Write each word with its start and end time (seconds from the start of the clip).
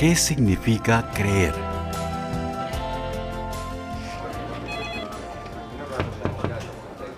¿Qué 0.00 0.16
significa 0.16 1.10
creer? 1.14 1.52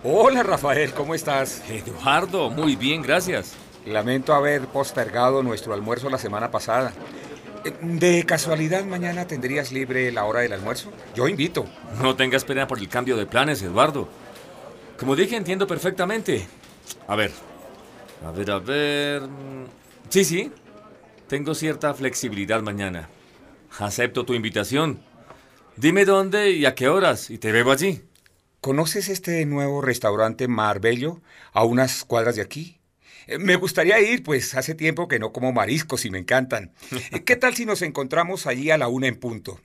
Hola 0.03 0.43
Rafael, 0.43 0.93
¿cómo 0.93 1.15
estás? 1.15 1.63
Eduardo, 1.71 2.51
muy 2.51 2.75
bien, 2.75 3.01
gracias. 3.01 3.55
Lamento 3.87 4.35
haber 4.35 4.63
postergado 4.63 5.45
nuestro 5.45 5.75
almuerzo 5.75 6.11
la 6.11 6.19
semana 6.19 6.51
pasada. 6.51 6.93
Eh, 7.65 7.73
¿De 7.83 8.25
casualidad 8.25 8.85
mañana 8.85 9.29
tendrías 9.29 9.71
libre 9.71 10.11
la 10.11 10.25
hora 10.25 10.41
del 10.41 10.53
almuerzo? 10.53 10.91
Yo 11.15 11.29
invito. 11.29 11.65
No 12.03 12.17
tengas 12.17 12.43
pena 12.43 12.67
por 12.67 12.81
el 12.81 12.89
cambio 12.89 13.17
de 13.17 13.27
planes, 13.27 13.63
Eduardo. 13.63 14.09
Como 14.99 15.15
dije, 15.15 15.37
entiendo 15.37 15.69
perfectamente. 15.69 16.49
A 17.07 17.15
ver, 17.15 17.31
a 18.27 18.33
ver, 18.33 18.51
a 18.51 18.59
ver... 18.59 19.23
Sí, 20.09 20.25
sí, 20.25 20.51
tengo 21.33 21.55
cierta 21.55 21.95
flexibilidad 21.95 22.61
mañana. 22.61 23.09
Acepto 23.79 24.27
tu 24.27 24.35
invitación. 24.35 25.01
Dime 25.79 26.05
dónde 26.05 26.51
y 26.51 26.67
a 26.67 26.75
qué 26.75 26.89
horas 26.89 27.31
y 27.31 27.39
te 27.39 27.53
veo 27.53 27.73
allí. 27.73 28.03
¿Conoces 28.61 29.09
este 29.09 29.47
nuevo 29.47 29.81
restaurante 29.81 30.47
Marbello 30.47 31.23
a 31.55 31.65
unas 31.65 32.05
cuadras 32.05 32.37
de 32.37 32.43
aquí? 32.43 32.81
Eh, 33.27 33.39
Me 33.39 33.57
gustaría 33.57 33.99
ir, 33.99 34.23
pues 34.23 34.55
hace 34.55 34.75
tiempo 34.75 35.09
que 35.09 35.19
no 35.19 35.33
como 35.33 35.55
mariscos 35.55 36.05
y 36.05 36.11
me 36.11 36.19
encantan. 36.19 36.75
¿Qué 37.25 37.37
tal 37.37 37.55
si 37.55 37.65
nos 37.65 37.81
encontramos 37.81 38.47
allí 38.47 38.71
a 38.71 38.77
la 38.77 38.89
una 38.89 39.07
en 39.07 39.17
punto? 39.17 39.59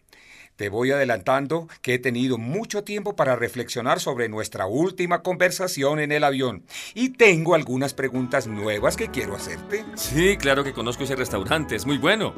Te 0.57 0.69
voy 0.69 0.89
adelantando 0.89 1.67
que 1.83 1.93
he 1.93 1.99
tenido 1.99 2.39
mucho 2.39 2.83
tiempo 2.83 3.15
para 3.15 3.35
reflexionar 3.35 3.99
sobre 3.99 4.27
nuestra 4.27 4.65
última 4.65 5.21
conversación 5.21 5.99
en 5.99 6.11
el 6.11 6.23
avión 6.23 6.63
y 6.95 7.09
tengo 7.09 7.53
algunas 7.53 7.93
preguntas 7.93 8.47
nuevas 8.47 8.97
que 8.97 9.09
quiero 9.09 9.35
hacerte. 9.35 9.85
Sí, 9.93 10.35
claro 10.35 10.63
que 10.63 10.73
conozco 10.73 11.03
ese 11.03 11.15
restaurante, 11.15 11.75
es 11.75 11.85
muy 11.85 11.99
bueno. 11.99 12.33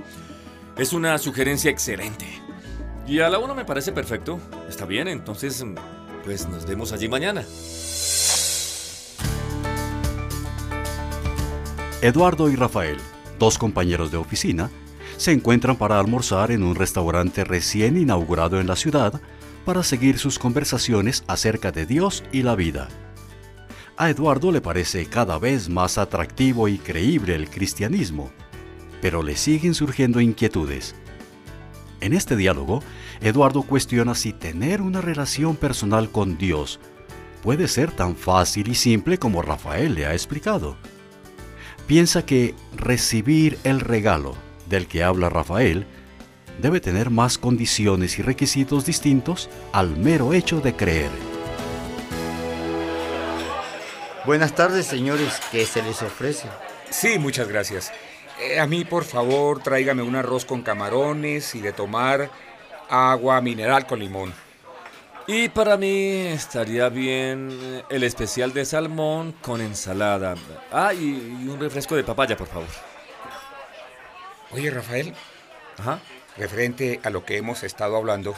Es 0.77 0.91
una 0.91 1.17
sugerencia 1.17 1.71
excelente. 1.71 2.25
Y 3.07 3.21
a 3.21 3.29
la 3.29 3.39
una 3.39 3.53
me 3.53 3.63
parece 3.63 3.93
perfecto. 3.93 4.37
Está 4.67 4.85
bien, 4.85 5.07
entonces, 5.07 5.65
pues 6.25 6.45
nos 6.49 6.65
vemos 6.65 6.91
allí 6.91 7.07
mañana. 7.07 7.45
Eduardo 12.01 12.49
y 12.49 12.57
Rafael, 12.57 12.97
dos 13.39 13.57
compañeros 13.57 14.11
de 14.11 14.17
oficina, 14.17 14.69
se 15.19 15.33
encuentran 15.33 15.75
para 15.75 15.99
almorzar 15.99 16.49
en 16.49 16.63
un 16.63 16.75
restaurante 16.75 17.43
recién 17.43 17.97
inaugurado 17.97 18.61
en 18.61 18.67
la 18.67 18.77
ciudad 18.77 19.19
para 19.65 19.83
seguir 19.83 20.17
sus 20.17 20.39
conversaciones 20.39 21.25
acerca 21.27 21.73
de 21.73 21.85
Dios 21.85 22.23
y 22.31 22.41
la 22.41 22.55
vida. 22.55 22.87
A 23.97 24.09
Eduardo 24.09 24.49
le 24.53 24.61
parece 24.61 25.05
cada 25.07 25.37
vez 25.37 25.67
más 25.67 25.97
atractivo 25.97 26.69
y 26.69 26.77
creíble 26.77 27.35
el 27.35 27.49
cristianismo, 27.49 28.31
pero 29.01 29.21
le 29.21 29.35
siguen 29.35 29.75
surgiendo 29.75 30.21
inquietudes. 30.21 30.95
En 31.99 32.13
este 32.13 32.37
diálogo, 32.37 32.81
Eduardo 33.19 33.63
cuestiona 33.63 34.15
si 34.15 34.31
tener 34.31 34.81
una 34.81 35.01
relación 35.01 35.57
personal 35.57 36.09
con 36.11 36.37
Dios 36.37 36.79
puede 37.43 37.67
ser 37.67 37.91
tan 37.91 38.15
fácil 38.15 38.69
y 38.69 38.75
simple 38.75 39.17
como 39.17 39.41
Rafael 39.41 39.95
le 39.95 40.05
ha 40.05 40.13
explicado. 40.13 40.77
Piensa 41.87 42.25
que 42.25 42.55
recibir 42.77 43.59
el 43.65 43.81
regalo 43.81 44.48
del 44.69 44.87
que 44.87 45.03
habla 45.03 45.29
Rafael 45.29 45.85
debe 46.61 46.79
tener 46.79 47.09
más 47.09 47.37
condiciones 47.37 48.19
y 48.19 48.21
requisitos 48.21 48.85
distintos 48.85 49.49
al 49.71 49.95
mero 49.97 50.33
hecho 50.33 50.61
de 50.61 50.75
creer. 50.75 51.09
Buenas 54.25 54.53
tardes, 54.53 54.85
señores. 54.85 55.39
¿Qué 55.51 55.65
se 55.65 55.81
les 55.81 56.01
ofrece? 56.01 56.47
Sí, 56.89 57.17
muchas 57.17 57.47
gracias. 57.47 57.91
Eh, 58.41 58.59
a 58.59 58.67
mí, 58.67 58.85
por 58.85 59.05
favor, 59.05 59.61
tráigame 59.63 60.03
un 60.03 60.15
arroz 60.15 60.45
con 60.45 60.61
camarones 60.61 61.55
y 61.55 61.61
de 61.61 61.73
tomar 61.73 62.29
agua 62.89 63.41
mineral 63.41 63.87
con 63.87 63.99
limón. 63.99 64.33
Y 65.27 65.49
para 65.49 65.77
mí 65.77 66.27
estaría 66.27 66.89
bien 66.89 67.83
el 67.89 68.03
especial 68.03 68.51
de 68.51 68.65
salmón 68.65 69.33
con 69.41 69.61
ensalada. 69.61 70.35
Ah, 70.71 70.93
y, 70.93 71.39
y 71.43 71.47
un 71.47 71.59
refresco 71.59 71.95
de 71.95 72.03
papaya, 72.03 72.35
por 72.35 72.47
favor. 72.47 72.67
Oye, 74.51 74.69
Rafael, 74.71 75.13
Ajá. 75.77 76.01
referente 76.37 76.99
a 77.03 77.09
lo 77.09 77.25
que 77.25 77.37
hemos 77.37 77.63
estado 77.63 77.95
hablando, 77.97 78.35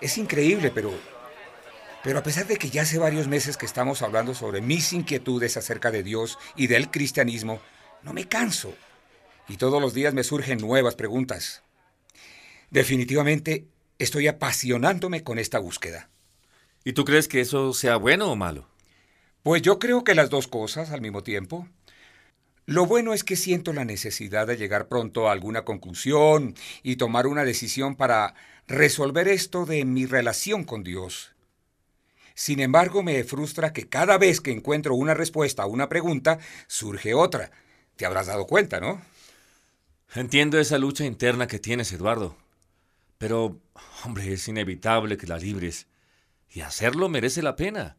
es 0.00 0.18
increíble, 0.18 0.70
pero 0.70 0.92
pero 2.04 2.18
a 2.18 2.22
pesar 2.22 2.46
de 2.46 2.58
que 2.58 2.68
ya 2.68 2.82
hace 2.82 2.98
varios 2.98 3.28
meses 3.28 3.56
que 3.56 3.64
estamos 3.64 4.02
hablando 4.02 4.34
sobre 4.34 4.60
mis 4.60 4.92
inquietudes 4.92 5.56
acerca 5.56 5.90
de 5.90 6.02
Dios 6.02 6.38
y 6.54 6.66
del 6.66 6.90
cristianismo, 6.90 7.60
no 8.02 8.12
me 8.12 8.28
canso. 8.28 8.74
Y 9.48 9.56
todos 9.56 9.80
los 9.80 9.94
días 9.94 10.12
me 10.12 10.22
surgen 10.22 10.58
nuevas 10.58 10.96
preguntas. 10.96 11.62
Definitivamente 12.70 13.68
estoy 13.98 14.28
apasionándome 14.28 15.24
con 15.24 15.38
esta 15.38 15.58
búsqueda. 15.58 16.10
¿Y 16.84 16.92
tú 16.92 17.06
crees 17.06 17.26
que 17.26 17.40
eso 17.40 17.72
sea 17.72 17.96
bueno 17.96 18.30
o 18.30 18.36
malo? 18.36 18.68
Pues 19.42 19.62
yo 19.62 19.78
creo 19.78 20.04
que 20.04 20.14
las 20.14 20.28
dos 20.28 20.46
cosas 20.46 20.90
al 20.90 21.00
mismo 21.00 21.22
tiempo. 21.22 21.66
Lo 22.66 22.86
bueno 22.86 23.12
es 23.12 23.24
que 23.24 23.36
siento 23.36 23.72
la 23.72 23.84
necesidad 23.84 24.46
de 24.46 24.56
llegar 24.56 24.88
pronto 24.88 25.28
a 25.28 25.32
alguna 25.32 25.64
conclusión 25.64 26.54
y 26.82 26.96
tomar 26.96 27.26
una 27.26 27.44
decisión 27.44 27.94
para 27.94 28.34
resolver 28.66 29.28
esto 29.28 29.66
de 29.66 29.84
mi 29.84 30.06
relación 30.06 30.64
con 30.64 30.82
Dios. 30.82 31.34
Sin 32.34 32.60
embargo, 32.60 33.02
me 33.02 33.22
frustra 33.22 33.72
que 33.72 33.88
cada 33.88 34.16
vez 34.16 34.40
que 34.40 34.50
encuentro 34.50 34.94
una 34.94 35.14
respuesta 35.14 35.62
a 35.62 35.66
una 35.66 35.88
pregunta, 35.88 36.38
surge 36.66 37.12
otra. 37.14 37.50
Te 37.96 38.06
habrás 38.06 38.26
dado 38.26 38.46
cuenta, 38.46 38.80
¿no? 38.80 39.00
Entiendo 40.14 40.58
esa 40.58 40.78
lucha 40.78 41.04
interna 41.04 41.46
que 41.46 41.58
tienes, 41.58 41.92
Eduardo. 41.92 42.36
Pero, 43.18 43.60
hombre, 44.04 44.32
es 44.32 44.48
inevitable 44.48 45.16
que 45.16 45.26
la 45.26 45.38
libres. 45.38 45.86
Y 46.50 46.62
hacerlo 46.62 47.08
merece 47.08 47.42
la 47.42 47.56
pena. 47.56 47.98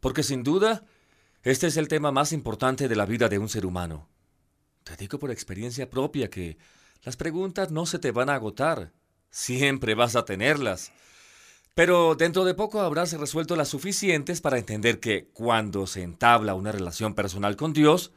Porque 0.00 0.22
sin 0.22 0.44
duda, 0.44 0.84
este 1.44 1.66
es 1.66 1.76
el 1.76 1.88
tema 1.88 2.10
más 2.10 2.32
importante 2.32 2.88
de 2.88 2.96
la 2.96 3.04
vida 3.04 3.28
de 3.28 3.38
un 3.38 3.50
ser 3.50 3.66
humano. 3.66 4.08
Te 4.82 4.96
digo 4.96 5.18
por 5.18 5.30
experiencia 5.30 5.90
propia 5.90 6.30
que 6.30 6.56
las 7.02 7.16
preguntas 7.16 7.70
no 7.70 7.84
se 7.84 7.98
te 7.98 8.12
van 8.12 8.30
a 8.30 8.34
agotar. 8.34 8.92
Siempre 9.30 9.94
vas 9.94 10.16
a 10.16 10.24
tenerlas. 10.24 10.90
Pero 11.74 12.14
dentro 12.14 12.44
de 12.44 12.54
poco 12.54 12.80
habrás 12.80 13.12
resuelto 13.12 13.56
las 13.56 13.68
suficientes 13.68 14.40
para 14.40 14.58
entender 14.58 15.00
que 15.00 15.28
cuando 15.34 15.86
se 15.86 16.02
entabla 16.02 16.54
una 16.54 16.72
relación 16.72 17.14
personal 17.14 17.56
con 17.56 17.74
Dios, 17.74 18.12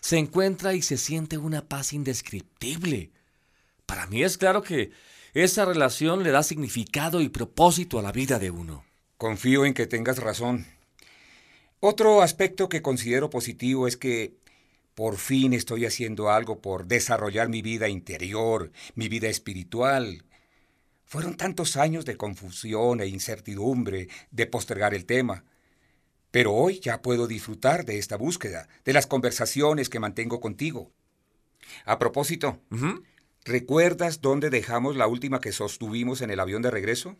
se 0.00 0.16
encuentra 0.16 0.72
y 0.72 0.80
se 0.80 0.96
siente 0.96 1.36
una 1.36 1.68
paz 1.68 1.92
indescriptible. 1.92 3.10
Para 3.84 4.06
mí 4.06 4.22
es 4.22 4.38
claro 4.38 4.62
que 4.62 4.92
esa 5.34 5.66
relación 5.66 6.22
le 6.22 6.30
da 6.30 6.42
significado 6.42 7.20
y 7.20 7.28
propósito 7.28 7.98
a 7.98 8.02
la 8.02 8.12
vida 8.12 8.38
de 8.38 8.50
uno. 8.50 8.84
Confío 9.18 9.66
en 9.66 9.74
que 9.74 9.86
tengas 9.86 10.18
razón. 10.18 10.66
Otro 11.84 12.22
aspecto 12.22 12.68
que 12.68 12.80
considero 12.80 13.28
positivo 13.28 13.88
es 13.88 13.96
que 13.96 14.36
por 14.94 15.16
fin 15.16 15.52
estoy 15.52 15.84
haciendo 15.84 16.30
algo 16.30 16.60
por 16.60 16.86
desarrollar 16.86 17.48
mi 17.48 17.60
vida 17.60 17.88
interior, 17.88 18.70
mi 18.94 19.08
vida 19.08 19.26
espiritual. 19.26 20.24
Fueron 21.04 21.36
tantos 21.36 21.76
años 21.76 22.04
de 22.04 22.16
confusión 22.16 23.00
e 23.00 23.08
incertidumbre 23.08 24.06
de 24.30 24.46
postergar 24.46 24.94
el 24.94 25.06
tema. 25.06 25.44
Pero 26.30 26.52
hoy 26.54 26.78
ya 26.78 27.02
puedo 27.02 27.26
disfrutar 27.26 27.84
de 27.84 27.98
esta 27.98 28.16
búsqueda, 28.16 28.68
de 28.84 28.92
las 28.92 29.08
conversaciones 29.08 29.88
que 29.88 29.98
mantengo 29.98 30.38
contigo. 30.38 30.92
A 31.84 31.98
propósito. 31.98 32.60
¿recuerdas 33.44 34.20
dónde 34.20 34.50
dejamos 34.50 34.94
la 34.94 35.08
última 35.08 35.40
que 35.40 35.50
sostuvimos 35.50 36.20
en 36.20 36.30
el 36.30 36.38
avión 36.38 36.62
de 36.62 36.70
regreso? 36.70 37.18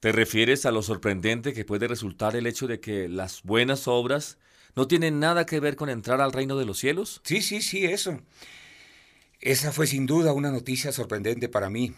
¿Te 0.00 0.12
refieres 0.12 0.64
a 0.64 0.70
lo 0.70 0.82
sorprendente 0.82 1.52
que 1.52 1.66
puede 1.66 1.86
resultar 1.86 2.34
el 2.34 2.46
hecho 2.46 2.66
de 2.66 2.80
que 2.80 3.06
las 3.06 3.42
buenas 3.42 3.86
obras 3.86 4.38
no 4.74 4.88
tienen 4.88 5.20
nada 5.20 5.44
que 5.44 5.60
ver 5.60 5.76
con 5.76 5.90
entrar 5.90 6.22
al 6.22 6.32
reino 6.32 6.56
de 6.56 6.64
los 6.64 6.78
cielos? 6.78 7.20
Sí, 7.22 7.42
sí, 7.42 7.60
sí, 7.60 7.84
eso. 7.84 8.18
Esa 9.40 9.72
fue 9.72 9.86
sin 9.86 10.06
duda 10.06 10.32
una 10.32 10.50
noticia 10.50 10.90
sorprendente 10.90 11.50
para 11.50 11.68
mí. 11.68 11.92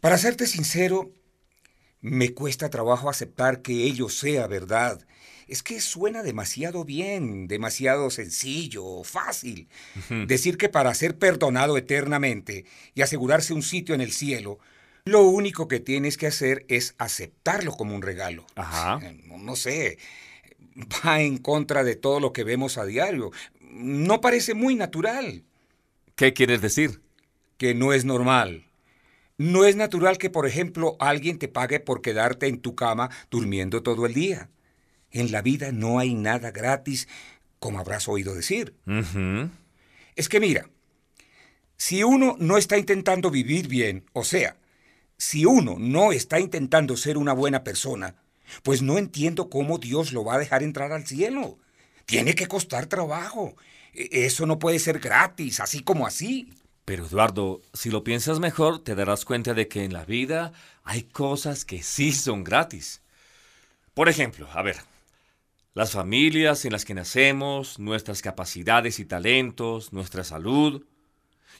Para 0.00 0.16
serte 0.16 0.46
sincero, 0.46 1.12
me 2.00 2.32
cuesta 2.32 2.70
trabajo 2.70 3.10
aceptar 3.10 3.60
que 3.60 3.84
ello 3.84 4.08
sea 4.08 4.46
verdad. 4.46 5.06
Es 5.48 5.62
que 5.62 5.82
suena 5.82 6.22
demasiado 6.22 6.86
bien, 6.86 7.46
demasiado 7.46 8.08
sencillo, 8.08 9.04
fácil. 9.04 9.68
Decir 10.26 10.56
que 10.56 10.70
para 10.70 10.94
ser 10.94 11.18
perdonado 11.18 11.76
eternamente 11.76 12.64
y 12.94 13.02
asegurarse 13.02 13.52
un 13.52 13.62
sitio 13.62 13.94
en 13.94 14.00
el 14.00 14.12
cielo, 14.12 14.58
lo 15.06 15.22
único 15.22 15.68
que 15.68 15.80
tienes 15.80 16.16
que 16.18 16.26
hacer 16.26 16.66
es 16.68 16.94
aceptarlo 16.98 17.72
como 17.72 17.94
un 17.94 18.02
regalo. 18.02 18.44
Ajá. 18.56 18.98
Eh, 19.02 19.22
No, 19.24 19.38
no 19.38 19.56
sé, 19.56 19.98
va 21.04 21.22
en 21.22 21.38
contra 21.38 21.82
de 21.84 21.96
todo 21.96 22.20
lo 22.20 22.32
que 22.34 22.44
vemos 22.44 22.76
a 22.76 22.84
diario. 22.84 23.30
No 23.60 24.20
parece 24.20 24.52
muy 24.54 24.74
natural, 24.74 25.44
¿Qué 26.16 26.32
quieres 26.32 26.60
decir? 26.60 27.00
que 27.58 27.74
no 27.74 27.92
es 27.92 28.04
normal. 28.04 28.66
No 29.38 29.64
es 29.64 29.76
natural 29.76 30.16
que, 30.18 30.28
por 30.30 30.46
ejemplo, 30.46 30.96
alguien 30.98 31.38
te 31.38 31.46
pague 31.48 31.78
por 31.78 32.00
quedarte 32.02 32.46
en 32.46 32.58
tu 32.60 32.74
cama 32.74 33.10
durmiendo 33.30 33.82
todo 33.82 34.06
el 34.06 34.14
día. 34.14 34.48
En 35.10 35.30
la 35.30 35.40
vida 35.42 35.72
no 35.72 35.98
hay 35.98 36.14
nada 36.14 36.50
gratis, 36.50 37.06
como 37.58 37.78
habrás 37.78 38.08
oído 38.08 38.34
decir. 38.34 38.74
Es 40.16 40.28
que 40.28 40.40
mira, 40.40 40.68
Si 41.76 42.02
uno 42.02 42.36
no 42.38 42.56
está 42.56 42.78
intentando 42.78 43.30
vivir 43.30 43.68
bien, 43.68 44.04
o 44.14 44.24
sea, 44.24 44.56
si 45.18 45.44
uno 45.44 45.76
no 45.78 46.12
está 46.12 46.40
intentando 46.40 46.96
ser 46.96 47.18
una 47.18 47.32
buena 47.32 47.64
persona, 47.64 48.16
pues 48.62 48.82
no 48.82 48.98
entiendo 48.98 49.48
cómo 49.50 49.78
Dios 49.78 50.12
lo 50.12 50.24
va 50.24 50.34
a 50.34 50.38
dejar 50.38 50.62
entrar 50.62 50.92
al 50.92 51.06
cielo. 51.06 51.58
Tiene 52.04 52.34
que 52.34 52.46
costar 52.46 52.86
trabajo. 52.86 53.56
E, 53.92 54.26
eso 54.26 54.46
no 54.46 54.58
puede 54.58 54.78
ser 54.78 55.00
gratis, 55.00 55.60
así 55.60 55.80
como 55.80 56.06
así. 56.06 56.52
Pero 56.84 57.06
Eduardo, 57.06 57.60
si 57.72 57.90
lo 57.90 58.04
piensas 58.04 58.38
mejor, 58.38 58.82
te 58.82 58.94
darás 58.94 59.24
cuenta 59.24 59.54
de 59.54 59.66
que 59.66 59.84
en 59.84 59.92
la 59.92 60.04
vida 60.04 60.52
hay 60.84 61.02
cosas 61.02 61.64
que 61.64 61.82
sí 61.82 62.12
son 62.12 62.44
gratis. 62.44 63.02
Por 63.94 64.08
ejemplo, 64.08 64.48
a 64.52 64.62
ver, 64.62 64.76
las 65.74 65.92
familias 65.92 66.64
en 66.64 66.72
las 66.72 66.84
que 66.84 66.94
nacemos, 66.94 67.78
nuestras 67.78 68.22
capacidades 68.22 69.00
y 69.00 69.04
talentos, 69.04 69.92
nuestra 69.92 70.22
salud 70.22 70.84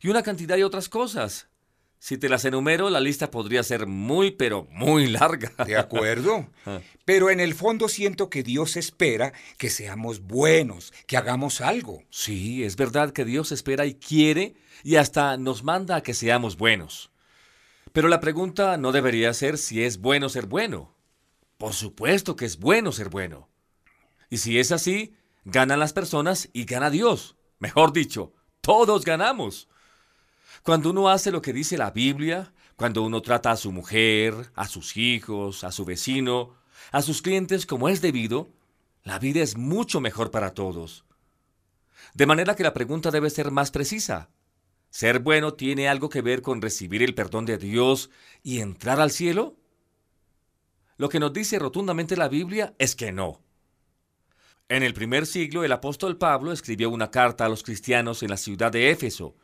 y 0.00 0.08
una 0.08 0.22
cantidad 0.22 0.56
de 0.56 0.64
otras 0.64 0.88
cosas. 0.88 1.48
Si 1.98 2.18
te 2.18 2.28
las 2.28 2.44
enumero, 2.44 2.90
la 2.90 3.00
lista 3.00 3.30
podría 3.30 3.62
ser 3.62 3.86
muy, 3.86 4.30
pero 4.30 4.66
muy 4.70 5.06
larga. 5.06 5.52
De 5.64 5.76
acuerdo. 5.76 6.48
Ah. 6.68 6.80
Pero 7.04 7.30
en 7.30 7.38
el 7.38 7.54
fondo 7.54 7.88
siento 7.88 8.28
que 8.28 8.42
Dios 8.42 8.76
espera 8.76 9.32
que 9.56 9.70
seamos 9.70 10.18
buenos, 10.22 10.92
que 11.06 11.16
hagamos 11.16 11.60
algo. 11.60 12.02
Sí, 12.10 12.64
es 12.64 12.74
verdad 12.74 13.12
que 13.12 13.24
Dios 13.24 13.52
espera 13.52 13.86
y 13.86 13.94
quiere 13.94 14.56
y 14.82 14.96
hasta 14.96 15.36
nos 15.36 15.62
manda 15.62 15.94
a 15.94 16.02
que 16.02 16.12
seamos 16.12 16.56
buenos. 16.56 17.12
Pero 17.92 18.08
la 18.08 18.18
pregunta 18.18 18.76
no 18.78 18.90
debería 18.90 19.32
ser 19.32 19.58
si 19.58 19.84
es 19.84 19.98
bueno 19.98 20.28
ser 20.28 20.46
bueno. 20.46 20.96
Por 21.56 21.72
supuesto 21.72 22.34
que 22.34 22.46
es 22.46 22.58
bueno 22.58 22.90
ser 22.90 23.10
bueno. 23.10 23.48
Y 24.28 24.38
si 24.38 24.58
es 24.58 24.72
así, 24.72 25.14
ganan 25.44 25.78
las 25.78 25.92
personas 25.92 26.48
y 26.52 26.64
gana 26.64 26.90
Dios. 26.90 27.36
Mejor 27.60 27.92
dicho, 27.92 28.34
todos 28.60 29.04
ganamos. 29.04 29.68
Cuando 30.66 30.90
uno 30.90 31.08
hace 31.08 31.30
lo 31.30 31.42
que 31.42 31.52
dice 31.52 31.78
la 31.78 31.92
Biblia, 31.92 32.52
cuando 32.74 33.04
uno 33.04 33.22
trata 33.22 33.52
a 33.52 33.56
su 33.56 33.70
mujer, 33.70 34.50
a 34.56 34.66
sus 34.66 34.96
hijos, 34.96 35.62
a 35.62 35.70
su 35.70 35.84
vecino, 35.84 36.56
a 36.90 37.02
sus 37.02 37.22
clientes 37.22 37.66
como 37.66 37.88
es 37.88 38.00
debido, 38.00 38.48
la 39.04 39.20
vida 39.20 39.42
es 39.42 39.56
mucho 39.56 40.00
mejor 40.00 40.32
para 40.32 40.54
todos. 40.54 41.04
De 42.14 42.26
manera 42.26 42.56
que 42.56 42.64
la 42.64 42.74
pregunta 42.74 43.12
debe 43.12 43.30
ser 43.30 43.52
más 43.52 43.70
precisa. 43.70 44.28
¿Ser 44.90 45.20
bueno 45.20 45.54
tiene 45.54 45.88
algo 45.88 46.08
que 46.08 46.20
ver 46.20 46.42
con 46.42 46.60
recibir 46.60 47.04
el 47.04 47.14
perdón 47.14 47.46
de 47.46 47.58
Dios 47.58 48.10
y 48.42 48.58
entrar 48.58 49.00
al 49.00 49.12
cielo? 49.12 49.54
Lo 50.96 51.08
que 51.08 51.20
nos 51.20 51.32
dice 51.32 51.60
rotundamente 51.60 52.16
la 52.16 52.26
Biblia 52.26 52.74
es 52.80 52.96
que 52.96 53.12
no. 53.12 53.40
En 54.68 54.82
el 54.82 54.94
primer 54.94 55.26
siglo 55.26 55.62
el 55.62 55.70
apóstol 55.70 56.18
Pablo 56.18 56.50
escribió 56.50 56.90
una 56.90 57.12
carta 57.12 57.44
a 57.44 57.48
los 57.48 57.62
cristianos 57.62 58.24
en 58.24 58.30
la 58.30 58.36
ciudad 58.36 58.72
de 58.72 58.90
Éfeso, 58.90 59.36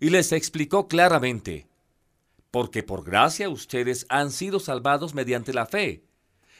y 0.00 0.10
les 0.10 0.32
explicó 0.32 0.88
claramente, 0.88 1.66
porque 2.50 2.82
por 2.82 3.04
gracia 3.04 3.48
ustedes 3.48 4.06
han 4.08 4.30
sido 4.30 4.60
salvados 4.60 5.14
mediante 5.14 5.52
la 5.52 5.66
fe. 5.66 6.04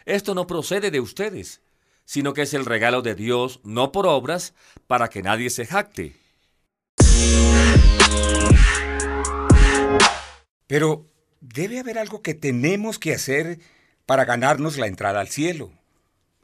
Esto 0.04 0.34
no 0.34 0.46
procede 0.46 0.90
de 0.90 1.00
ustedes, 1.00 1.60
sino 2.04 2.34
que 2.34 2.42
es 2.42 2.54
el 2.54 2.64
regalo 2.64 3.02
de 3.02 3.14
Dios, 3.14 3.60
no 3.64 3.92
por 3.92 4.06
obras, 4.06 4.54
para 4.86 5.08
que 5.08 5.22
nadie 5.22 5.50
se 5.50 5.66
jacte. 5.66 6.16
Pero 10.66 11.06
debe 11.40 11.78
haber 11.78 11.98
algo 11.98 12.22
que 12.22 12.34
tenemos 12.34 12.98
que 12.98 13.14
hacer 13.14 13.60
para 14.06 14.24
ganarnos 14.24 14.76
la 14.76 14.86
entrada 14.86 15.20
al 15.20 15.28
cielo. 15.28 15.72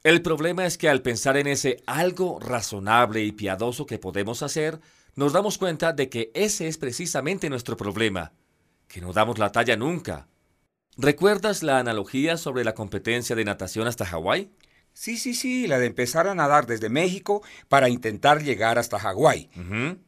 El 0.02 0.22
problema 0.22 0.64
es 0.64 0.78
que 0.78 0.88
al 0.88 1.02
pensar 1.02 1.36
en 1.36 1.46
ese 1.46 1.82
algo 1.86 2.38
razonable 2.40 3.22
y 3.22 3.32
piadoso 3.32 3.84
que 3.84 3.98
podemos 3.98 4.42
hacer, 4.42 4.80
nos 5.14 5.32
damos 5.32 5.58
cuenta 5.58 5.92
de 5.92 6.08
que 6.08 6.30
ese 6.34 6.68
es 6.68 6.78
precisamente 6.78 7.50
nuestro 7.50 7.76
problema, 7.76 8.32
que 8.88 9.00
no 9.00 9.12
damos 9.12 9.38
la 9.38 9.52
talla 9.52 9.76
nunca. 9.76 10.28
¿Recuerdas 10.96 11.62
la 11.62 11.78
analogía 11.78 12.36
sobre 12.36 12.64
la 12.64 12.74
competencia 12.74 13.36
de 13.36 13.44
natación 13.44 13.86
hasta 13.86 14.04
Hawái? 14.04 14.50
Sí, 14.92 15.16
sí, 15.16 15.34
sí, 15.34 15.66
la 15.66 15.78
de 15.78 15.86
empezar 15.86 16.26
a 16.26 16.34
nadar 16.34 16.66
desde 16.66 16.88
México 16.88 17.42
para 17.68 17.88
intentar 17.88 18.42
llegar 18.42 18.78
hasta 18.78 18.98
Hawái. 18.98 19.48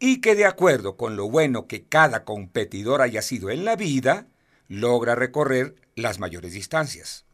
Y 0.01 0.21
que 0.21 0.35
de 0.35 0.45
acuerdo 0.45 0.97
con 0.97 1.17
lo 1.17 1.31
bueno 1.31 1.67
que 1.67 1.85
cada 1.85 2.25
competidor 2.25 3.01
haya 3.01 3.23
sido 3.23 3.51
en 3.51 3.65
la 3.65 3.77
vida, 3.77 4.27
logra 4.69 5.15
recorrer 5.15 5.77
las 5.95 6.19
mayores 6.19 6.53
distancias. 6.53 7.25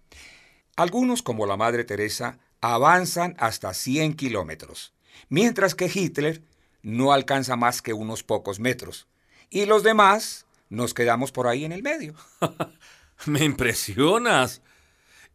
Algunos, 0.77 1.23
como 1.23 1.47
la 1.47 1.57
Madre 1.57 1.85
Teresa, 1.85 2.39
avanzan 2.61 3.35
hasta 3.39 3.75
100 3.75 4.15
kilómetros, 4.15 4.93
mientras 5.29 5.75
que 5.75 5.91
Hitler 5.93 6.43
no 6.89 7.13
alcanza 7.13 7.55
más 7.55 7.83
que 7.83 7.93
unos 7.93 8.23
pocos 8.23 8.61
metros. 8.61 9.07
Y 9.51 9.67
los 9.67 9.83
demás 9.83 10.47
nos 10.71 10.95
quedamos 10.95 11.33
por 11.33 11.47
ahí 11.47 11.67
en 11.67 11.73
el 11.73 11.83
medio. 11.83 12.15
Me 13.27 13.45
impresionas. 13.45 14.63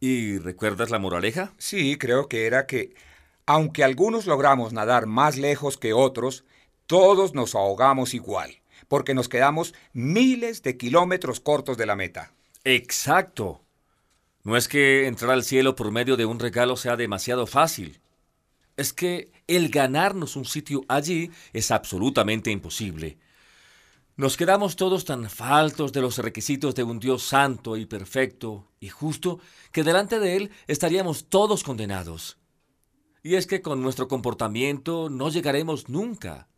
¿Y 0.00 0.38
recuerdas 0.38 0.90
la 0.90 0.98
moraleja? 0.98 1.52
Sí, 1.56 1.96
creo 1.96 2.28
que 2.28 2.46
era 2.46 2.66
que, 2.66 2.94
aunque 3.46 3.84
algunos 3.84 4.26
logramos 4.26 4.72
nadar 4.72 5.06
más 5.06 5.36
lejos 5.36 5.78
que 5.78 5.92
otros, 5.92 6.44
todos 6.86 7.34
nos 7.34 7.54
ahogamos 7.54 8.14
igual, 8.14 8.60
porque 8.88 9.14
nos 9.14 9.28
quedamos 9.28 9.74
miles 9.92 10.62
de 10.64 10.76
kilómetros 10.76 11.38
cortos 11.38 11.76
de 11.76 11.86
la 11.86 11.94
meta. 11.94 12.32
Exacto. 12.64 13.62
No 14.42 14.56
es 14.56 14.66
que 14.66 15.06
entrar 15.06 15.30
al 15.30 15.44
cielo 15.44 15.76
por 15.76 15.92
medio 15.92 16.16
de 16.16 16.26
un 16.26 16.40
regalo 16.40 16.76
sea 16.76 16.96
demasiado 16.96 17.46
fácil 17.46 18.00
es 18.76 18.92
que 18.92 19.30
el 19.46 19.68
ganarnos 19.68 20.36
un 20.36 20.44
sitio 20.44 20.84
allí 20.88 21.30
es 21.52 21.70
absolutamente 21.70 22.50
imposible. 22.50 23.18
Nos 24.16 24.36
quedamos 24.36 24.76
todos 24.76 25.04
tan 25.04 25.28
faltos 25.28 25.92
de 25.92 26.00
los 26.00 26.18
requisitos 26.18 26.74
de 26.76 26.84
un 26.84 27.00
Dios 27.00 27.24
santo 27.24 27.76
y 27.76 27.84
perfecto 27.84 28.70
y 28.78 28.88
justo 28.88 29.40
que 29.72 29.82
delante 29.82 30.20
de 30.20 30.36
Él 30.36 30.50
estaríamos 30.68 31.28
todos 31.28 31.64
condenados. 31.64 32.38
Y 33.24 33.34
es 33.34 33.46
que 33.46 33.60
con 33.60 33.82
nuestro 33.82 34.06
comportamiento 34.06 35.08
no 35.10 35.30
llegaremos 35.30 35.88
nunca. 35.88 36.48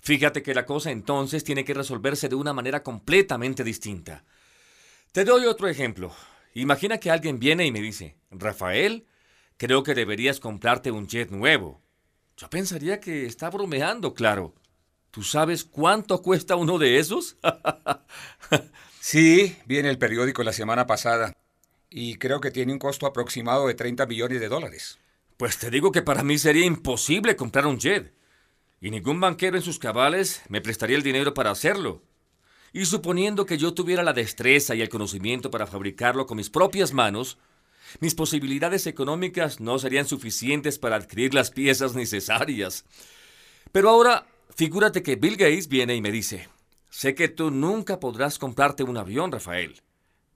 Fíjate 0.00 0.42
que 0.42 0.54
la 0.54 0.66
cosa 0.66 0.90
entonces 0.90 1.44
tiene 1.44 1.64
que 1.64 1.72
resolverse 1.72 2.28
de 2.28 2.34
una 2.34 2.52
manera 2.52 2.82
completamente 2.82 3.64
distinta. 3.64 4.24
Te 5.12 5.24
doy 5.24 5.46
otro 5.46 5.68
ejemplo. 5.68 6.12
Imagina 6.54 6.98
que 6.98 7.10
alguien 7.10 7.38
viene 7.38 7.64
y 7.64 7.72
me 7.72 7.80
dice, 7.80 8.18
Rafael, 8.30 9.06
Creo 9.62 9.84
que 9.84 9.94
deberías 9.94 10.40
comprarte 10.40 10.90
un 10.90 11.06
jet 11.06 11.30
nuevo. 11.30 11.80
Yo 12.36 12.50
pensaría 12.50 12.98
que 12.98 13.26
está 13.26 13.48
bromeando, 13.48 14.12
claro. 14.12 14.56
¿Tú 15.12 15.22
sabes 15.22 15.62
cuánto 15.62 16.20
cuesta 16.20 16.56
uno 16.56 16.80
de 16.80 16.98
esos? 16.98 17.36
sí, 19.00 19.56
vi 19.66 19.78
en 19.78 19.86
el 19.86 19.98
periódico 19.98 20.42
la 20.42 20.52
semana 20.52 20.88
pasada. 20.88 21.32
Y 21.88 22.16
creo 22.16 22.40
que 22.40 22.50
tiene 22.50 22.72
un 22.72 22.80
costo 22.80 23.06
aproximado 23.06 23.68
de 23.68 23.74
30 23.74 24.04
millones 24.06 24.40
de 24.40 24.48
dólares. 24.48 24.98
Pues 25.36 25.58
te 25.58 25.70
digo 25.70 25.92
que 25.92 26.02
para 26.02 26.24
mí 26.24 26.38
sería 26.38 26.66
imposible 26.66 27.36
comprar 27.36 27.68
un 27.68 27.78
jet. 27.78 28.12
Y 28.80 28.90
ningún 28.90 29.20
banquero 29.20 29.56
en 29.56 29.62
sus 29.62 29.78
cabales 29.78 30.42
me 30.48 30.60
prestaría 30.60 30.96
el 30.96 31.04
dinero 31.04 31.34
para 31.34 31.52
hacerlo. 31.52 32.02
Y 32.72 32.86
suponiendo 32.86 33.46
que 33.46 33.58
yo 33.58 33.74
tuviera 33.74 34.02
la 34.02 34.12
destreza 34.12 34.74
y 34.74 34.82
el 34.82 34.88
conocimiento 34.88 35.52
para 35.52 35.68
fabricarlo 35.68 36.26
con 36.26 36.38
mis 36.38 36.50
propias 36.50 36.92
manos, 36.92 37.38
mis 38.00 38.14
posibilidades 38.14 38.86
económicas 38.86 39.60
no 39.60 39.78
serían 39.78 40.06
suficientes 40.06 40.78
para 40.78 40.96
adquirir 40.96 41.34
las 41.34 41.50
piezas 41.50 41.94
necesarias. 41.94 42.84
Pero 43.70 43.90
ahora, 43.90 44.26
figúrate 44.54 45.02
que 45.02 45.16
Bill 45.16 45.36
Gates 45.36 45.68
viene 45.68 45.94
y 45.94 46.00
me 46.00 46.10
dice, 46.10 46.48
sé 46.90 47.14
que 47.14 47.28
tú 47.28 47.50
nunca 47.50 48.00
podrás 48.00 48.38
comprarte 48.38 48.82
un 48.82 48.96
avión, 48.96 49.32
Rafael, 49.32 49.80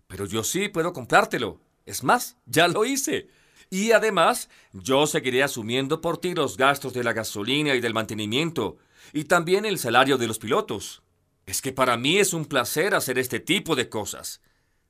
pero 0.06 0.26
yo 0.26 0.44
sí 0.44 0.68
puedo 0.68 0.92
comprártelo. 0.92 1.60
Es 1.84 2.02
más, 2.02 2.36
ya 2.46 2.66
lo 2.68 2.84
hice. 2.84 3.28
Y 3.70 3.92
además, 3.92 4.48
yo 4.72 5.06
seguiré 5.06 5.42
asumiendo 5.42 6.00
por 6.00 6.18
ti 6.18 6.34
los 6.34 6.56
gastos 6.56 6.92
de 6.92 7.04
la 7.04 7.12
gasolina 7.12 7.74
y 7.74 7.80
del 7.80 7.94
mantenimiento, 7.94 8.78
y 9.12 9.24
también 9.24 9.64
el 9.64 9.78
salario 9.78 10.18
de 10.18 10.26
los 10.26 10.38
pilotos. 10.38 11.02
Es 11.46 11.62
que 11.62 11.72
para 11.72 11.96
mí 11.96 12.18
es 12.18 12.32
un 12.32 12.44
placer 12.44 12.94
hacer 12.94 13.18
este 13.18 13.40
tipo 13.40 13.76
de 13.76 13.88
cosas. 13.88 14.40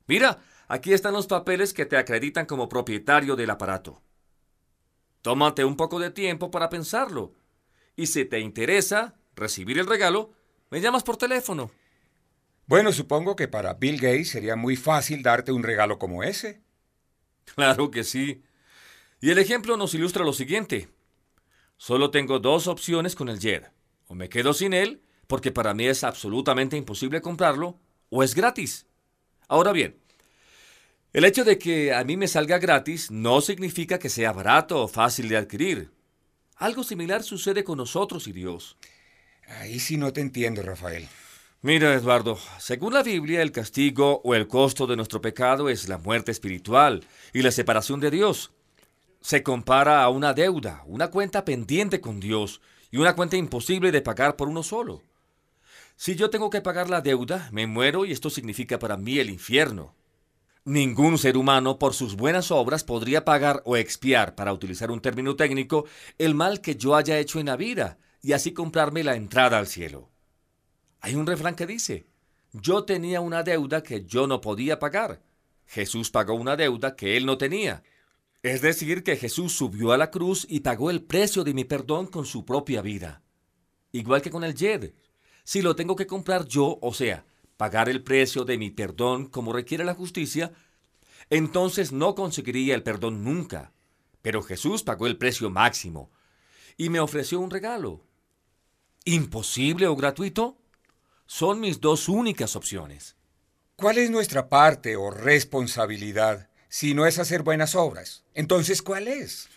Mira, 0.07 0.41
Aquí 0.67 0.93
están 0.93 1.13
los 1.13 1.27
papeles 1.27 1.73
que 1.73 1.85
te 1.85 1.97
acreditan 1.97 2.45
como 2.45 2.67
propietario 2.67 3.35
del 3.35 3.49
aparato. 3.49 4.01
Tómate 5.21 5.63
un 5.63 5.77
poco 5.77 5.99
de 5.99 6.11
tiempo 6.11 6.51
para 6.51 6.69
pensarlo. 6.69 7.33
Y 7.95 8.07
si 8.07 8.25
te 8.25 8.39
interesa 8.39 9.15
recibir 9.35 9.79
el 9.79 9.87
regalo, 9.87 10.31
me 10.69 10.81
llamas 10.81 11.03
por 11.03 11.17
teléfono. 11.17 11.71
Bueno, 12.65 12.91
supongo 12.91 13.35
que 13.37 13.47
para 13.47 13.75
Bill 13.75 13.95
Gates 13.95 14.29
sería 14.29 14.57
muy 14.57 14.75
fácil 14.75 15.23
darte 15.23 15.53
un 15.53 15.63
regalo 15.63 15.97
como 15.97 16.23
ese. 16.23 16.61
Claro 17.55 17.89
que 17.91 18.03
sí. 18.03 18.43
Y 19.21 19.31
el 19.31 19.39
ejemplo 19.39 19.77
nos 19.77 19.93
ilustra 19.93 20.25
lo 20.25 20.33
siguiente. 20.33 20.89
Solo 21.77 22.11
tengo 22.11 22.39
dos 22.39 22.67
opciones 22.67 23.15
con 23.15 23.29
el 23.29 23.39
Jet. 23.39 23.71
O 24.07 24.15
me 24.15 24.27
quedo 24.27 24.53
sin 24.53 24.73
él, 24.73 25.01
porque 25.27 25.51
para 25.51 25.73
mí 25.73 25.87
es 25.87 26.03
absolutamente 26.03 26.75
imposible 26.75 27.21
comprarlo, 27.21 27.79
o 28.09 28.21
es 28.21 28.35
gratis. 28.35 28.85
Ahora 29.47 29.71
bien, 29.71 29.97
el 31.17 31.25
hecho 31.25 31.43
de 31.43 31.57
que 31.57 31.95
a 31.95 32.03
mí 32.03 32.15
me 32.15 32.27
salga 32.27 32.59
gratis 32.59 33.09
no 33.09 33.41
significa 33.41 33.97
que 33.97 34.07
sea 34.07 34.31
barato 34.33 34.83
o 34.83 34.87
fácil 34.87 35.27
de 35.29 35.37
adquirir. 35.37 35.89
Algo 36.57 36.83
similar 36.83 37.23
sucede 37.23 37.63
con 37.63 37.79
nosotros 37.79 38.27
y 38.27 38.33
Dios. 38.33 38.77
Ahí 39.47 39.79
sí 39.79 39.97
no 39.97 40.13
te 40.13 40.21
entiendo, 40.21 40.61
Rafael. 40.61 41.07
Mira, 41.63 41.95
Eduardo, 41.95 42.37
según 42.59 42.93
la 42.93 43.01
Biblia, 43.01 43.41
el 43.41 43.51
castigo 43.51 44.21
o 44.23 44.35
el 44.35 44.47
costo 44.47 44.85
de 44.85 44.95
nuestro 44.95 45.19
pecado 45.19 45.69
es 45.69 45.89
la 45.89 45.97
muerte 45.97 46.31
espiritual 46.31 47.03
y 47.33 47.41
la 47.41 47.49
separación 47.49 47.99
de 47.99 48.11
Dios. 48.11 48.51
Se 49.19 49.41
compara 49.41 50.03
a 50.03 50.09
una 50.09 50.35
deuda, 50.35 50.83
una 50.85 51.07
cuenta 51.07 51.45
pendiente 51.45 51.99
con 51.99 52.19
Dios 52.19 52.61
y 52.91 52.97
una 52.97 53.15
cuenta 53.15 53.37
imposible 53.37 53.91
de 53.91 54.03
pagar 54.03 54.35
por 54.35 54.49
uno 54.49 54.61
solo. 54.61 55.01
Si 55.95 56.15
yo 56.15 56.29
tengo 56.29 56.51
que 56.51 56.61
pagar 56.61 56.91
la 56.91 57.01
deuda, 57.01 57.49
me 57.51 57.65
muero 57.65 58.05
y 58.05 58.11
esto 58.11 58.29
significa 58.29 58.77
para 58.77 58.97
mí 58.97 59.17
el 59.17 59.31
infierno. 59.31 59.96
Ningún 60.67 61.17
ser 61.17 61.37
humano 61.37 61.79
por 61.79 61.93
sus 61.93 62.17
buenas 62.17 62.51
obras 62.51 62.83
podría 62.83 63.23
pagar 63.23 63.61
o 63.63 63.77
expiar, 63.77 64.35
para 64.35 64.51
utilizar 64.51 64.91
un 64.91 64.99
término 64.99 65.37
técnico, 65.37 65.85
el 66.17 66.35
mal 66.35 66.59
que 66.59 66.75
yo 66.75 66.97
haya 66.97 67.17
hecho 67.19 67.39
en 67.39 67.45
la 67.45 67.55
vida 67.55 67.99
y 68.21 68.33
así 68.33 68.51
comprarme 68.51 69.05
la 69.05 69.15
entrada 69.15 69.59
al 69.59 69.67
cielo. 69.67 70.09
Hay 70.99 71.15
un 71.15 71.25
refrán 71.25 71.55
que 71.55 71.65
dice, 71.65 72.05
yo 72.51 72.83
tenía 72.83 73.21
una 73.21 73.43
deuda 73.43 73.81
que 73.81 74.03
yo 74.03 74.27
no 74.27 74.41
podía 74.41 74.77
pagar. 74.77 75.21
Jesús 75.67 76.11
pagó 76.11 76.33
una 76.33 76.57
deuda 76.57 76.97
que 76.97 77.15
él 77.15 77.25
no 77.25 77.37
tenía. 77.37 77.81
Es 78.43 78.61
decir, 78.61 79.03
que 79.03 79.15
Jesús 79.15 79.53
subió 79.53 79.93
a 79.93 79.97
la 79.97 80.11
cruz 80.11 80.45
y 80.49 80.59
pagó 80.59 80.89
el 80.89 81.01
precio 81.01 81.45
de 81.45 81.53
mi 81.53 81.63
perdón 81.63 82.07
con 82.07 82.25
su 82.25 82.43
propia 82.43 82.81
vida. 82.81 83.23
Igual 83.93 84.21
que 84.21 84.31
con 84.31 84.43
el 84.43 84.53
YED. 84.53 84.91
Si 85.45 85.61
lo 85.61 85.77
tengo 85.77 85.95
que 85.95 86.07
comprar 86.07 86.45
yo, 86.45 86.77
o 86.81 86.93
sea, 86.93 87.25
pagar 87.57 87.89
el 87.89 88.03
precio 88.03 88.45
de 88.45 88.57
mi 88.57 88.69
perdón 88.69 89.27
como 89.27 89.51
requiere 89.51 89.83
la 89.83 89.95
justicia, 89.95 90.53
entonces 91.29 91.91
no 91.91 92.15
conseguiría 92.15 92.75
el 92.75 92.83
perdón 92.83 93.23
nunca. 93.23 93.73
Pero 94.21 94.43
Jesús 94.43 94.83
pagó 94.83 95.07
el 95.07 95.17
precio 95.17 95.49
máximo 95.49 96.11
y 96.77 96.89
me 96.89 96.99
ofreció 96.99 97.39
un 97.39 97.49
regalo. 97.49 98.05
¿Imposible 99.03 99.87
o 99.87 99.95
gratuito? 99.95 100.57
Son 101.25 101.59
mis 101.59 101.81
dos 101.81 102.07
únicas 102.07 102.55
opciones. 102.55 103.15
¿Cuál 103.75 103.97
es 103.97 104.09
nuestra 104.09 104.49
parte 104.49 104.95
o 104.95 105.11
responsabilidad 105.11 106.49
si 106.69 106.93
no 106.93 107.05
es 107.05 107.19
hacer 107.19 107.43
buenas 107.43 107.75
obras? 107.75 108.23
Entonces, 108.33 108.81
¿cuál 108.81 109.07
es? 109.07 109.49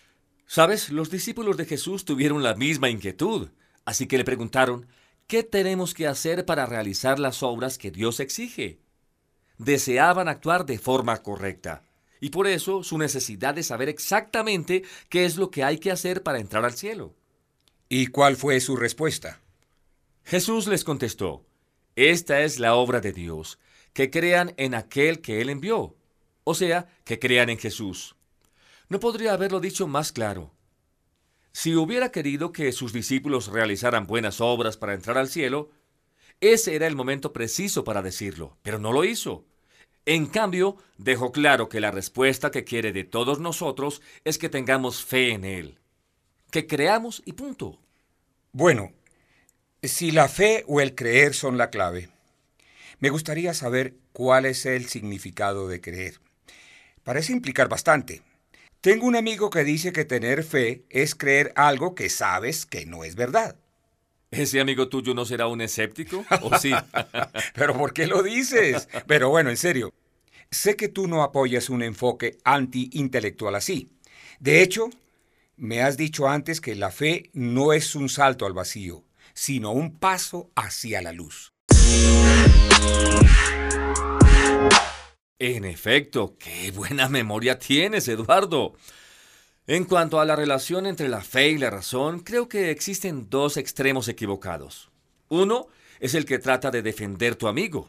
Sabes, 0.46 0.90
los 0.90 1.10
discípulos 1.10 1.56
de 1.56 1.64
Jesús 1.64 2.04
tuvieron 2.04 2.42
la 2.42 2.54
misma 2.54 2.90
inquietud, 2.90 3.50
así 3.84 4.06
que 4.06 4.18
le 4.18 4.24
preguntaron, 4.24 4.88
¿Qué 5.30 5.44
tenemos 5.44 5.94
que 5.94 6.08
hacer 6.08 6.44
para 6.44 6.66
realizar 6.66 7.20
las 7.20 7.44
obras 7.44 7.78
que 7.78 7.92
Dios 7.92 8.18
exige? 8.18 8.80
Deseaban 9.58 10.26
actuar 10.26 10.66
de 10.66 10.76
forma 10.76 11.22
correcta, 11.22 11.84
y 12.20 12.30
por 12.30 12.48
eso 12.48 12.82
su 12.82 12.98
necesidad 12.98 13.54
de 13.54 13.62
saber 13.62 13.88
exactamente 13.88 14.82
qué 15.08 15.24
es 15.24 15.36
lo 15.36 15.52
que 15.52 15.62
hay 15.62 15.78
que 15.78 15.92
hacer 15.92 16.24
para 16.24 16.40
entrar 16.40 16.64
al 16.64 16.72
cielo. 16.72 17.14
¿Y 17.88 18.08
cuál 18.08 18.34
fue 18.34 18.58
su 18.58 18.74
respuesta? 18.74 19.40
Jesús 20.24 20.66
les 20.66 20.82
contestó, 20.82 21.46
Esta 21.94 22.40
es 22.40 22.58
la 22.58 22.74
obra 22.74 23.00
de 23.00 23.12
Dios, 23.12 23.60
que 23.92 24.10
crean 24.10 24.52
en 24.56 24.74
aquel 24.74 25.20
que 25.20 25.40
Él 25.40 25.48
envió, 25.48 25.94
o 26.42 26.56
sea, 26.56 26.88
que 27.04 27.20
crean 27.20 27.50
en 27.50 27.58
Jesús. 27.58 28.16
No 28.88 28.98
podría 28.98 29.34
haberlo 29.34 29.60
dicho 29.60 29.86
más 29.86 30.10
claro. 30.10 30.50
Si 31.52 31.74
hubiera 31.74 32.12
querido 32.12 32.52
que 32.52 32.72
sus 32.72 32.92
discípulos 32.92 33.48
realizaran 33.48 34.06
buenas 34.06 34.40
obras 34.40 34.76
para 34.76 34.94
entrar 34.94 35.18
al 35.18 35.28
cielo, 35.28 35.70
ese 36.40 36.74
era 36.74 36.86
el 36.86 36.96
momento 36.96 37.32
preciso 37.32 37.84
para 37.84 38.02
decirlo, 38.02 38.56
pero 38.62 38.78
no 38.78 38.92
lo 38.92 39.04
hizo. 39.04 39.44
En 40.06 40.26
cambio, 40.26 40.76
dejó 40.96 41.32
claro 41.32 41.68
que 41.68 41.80
la 41.80 41.90
respuesta 41.90 42.50
que 42.50 42.64
quiere 42.64 42.92
de 42.92 43.04
todos 43.04 43.40
nosotros 43.40 44.00
es 44.24 44.38
que 44.38 44.48
tengamos 44.48 45.04
fe 45.04 45.32
en 45.32 45.44
Él, 45.44 45.78
que 46.50 46.66
creamos 46.66 47.22
y 47.26 47.34
punto. 47.34 47.78
Bueno, 48.52 48.92
si 49.82 50.10
la 50.10 50.28
fe 50.28 50.64
o 50.66 50.80
el 50.80 50.94
creer 50.94 51.34
son 51.34 51.58
la 51.58 51.70
clave, 51.70 52.08
me 52.98 53.10
gustaría 53.10 53.54
saber 53.54 53.94
cuál 54.12 54.46
es 54.46 54.66
el 54.66 54.86
significado 54.86 55.68
de 55.68 55.80
creer. 55.80 56.20
Parece 57.02 57.32
implicar 57.32 57.68
bastante. 57.68 58.22
Tengo 58.80 59.06
un 59.06 59.14
amigo 59.14 59.50
que 59.50 59.62
dice 59.62 59.92
que 59.92 60.06
tener 60.06 60.42
fe 60.42 60.86
es 60.88 61.14
creer 61.14 61.52
algo 61.54 61.94
que 61.94 62.08
sabes 62.08 62.64
que 62.64 62.86
no 62.86 63.04
es 63.04 63.14
verdad. 63.14 63.56
¿Ese 64.30 64.58
amigo 64.58 64.88
tuyo 64.88 65.12
no 65.12 65.26
será 65.26 65.48
un 65.48 65.60
escéptico? 65.60 66.24
¿O 66.40 66.56
sí? 66.56 66.72
Pero 67.54 67.76
¿por 67.76 67.92
qué 67.92 68.06
lo 68.06 68.22
dices? 68.22 68.88
Pero 69.06 69.28
bueno, 69.28 69.50
en 69.50 69.58
serio. 69.58 69.92
Sé 70.50 70.76
que 70.76 70.88
tú 70.88 71.08
no 71.08 71.22
apoyas 71.22 71.68
un 71.68 71.82
enfoque 71.82 72.38
anti-intelectual 72.42 73.54
así. 73.54 73.90
De 74.38 74.62
hecho, 74.62 74.88
me 75.56 75.82
has 75.82 75.98
dicho 75.98 76.26
antes 76.26 76.62
que 76.62 76.74
la 76.74 76.90
fe 76.90 77.28
no 77.34 77.74
es 77.74 77.94
un 77.94 78.08
salto 78.08 78.46
al 78.46 78.54
vacío, 78.54 79.04
sino 79.34 79.72
un 79.72 79.98
paso 79.98 80.50
hacia 80.56 81.02
la 81.02 81.12
luz. 81.12 81.52
En 85.42 85.64
efecto, 85.64 86.36
qué 86.38 86.70
buena 86.70 87.08
memoria 87.08 87.58
tienes, 87.58 88.06
Eduardo. 88.08 88.74
En 89.66 89.86
cuanto 89.86 90.20
a 90.20 90.26
la 90.26 90.36
relación 90.36 90.84
entre 90.84 91.08
la 91.08 91.22
fe 91.22 91.48
y 91.48 91.56
la 91.56 91.70
razón, 91.70 92.20
creo 92.20 92.46
que 92.46 92.70
existen 92.70 93.30
dos 93.30 93.56
extremos 93.56 94.08
equivocados. 94.08 94.90
Uno 95.30 95.68
es 95.98 96.14
el 96.14 96.26
que 96.26 96.38
trata 96.38 96.70
de 96.70 96.82
defender 96.82 97.36
tu 97.36 97.48
amigo, 97.48 97.88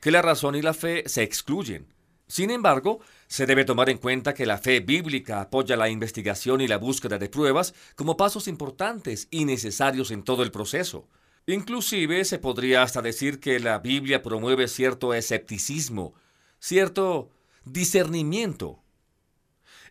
que 0.00 0.12
la 0.12 0.22
razón 0.22 0.54
y 0.54 0.62
la 0.62 0.74
fe 0.74 1.02
se 1.06 1.24
excluyen. 1.24 1.92
Sin 2.28 2.52
embargo, 2.52 3.00
se 3.26 3.46
debe 3.46 3.64
tomar 3.64 3.90
en 3.90 3.98
cuenta 3.98 4.32
que 4.32 4.46
la 4.46 4.58
fe 4.58 4.78
bíblica 4.78 5.40
apoya 5.40 5.76
la 5.76 5.88
investigación 5.88 6.60
y 6.60 6.68
la 6.68 6.78
búsqueda 6.78 7.18
de 7.18 7.28
pruebas 7.28 7.74
como 7.96 8.16
pasos 8.16 8.46
importantes 8.46 9.26
y 9.28 9.44
necesarios 9.44 10.12
en 10.12 10.22
todo 10.22 10.44
el 10.44 10.52
proceso. 10.52 11.08
Inclusive 11.48 12.24
se 12.24 12.38
podría 12.38 12.84
hasta 12.84 13.02
decir 13.02 13.40
que 13.40 13.58
la 13.58 13.80
Biblia 13.80 14.22
promueve 14.22 14.68
cierto 14.68 15.14
escepticismo 15.14 16.14
cierto 16.62 17.28
discernimiento. 17.64 18.80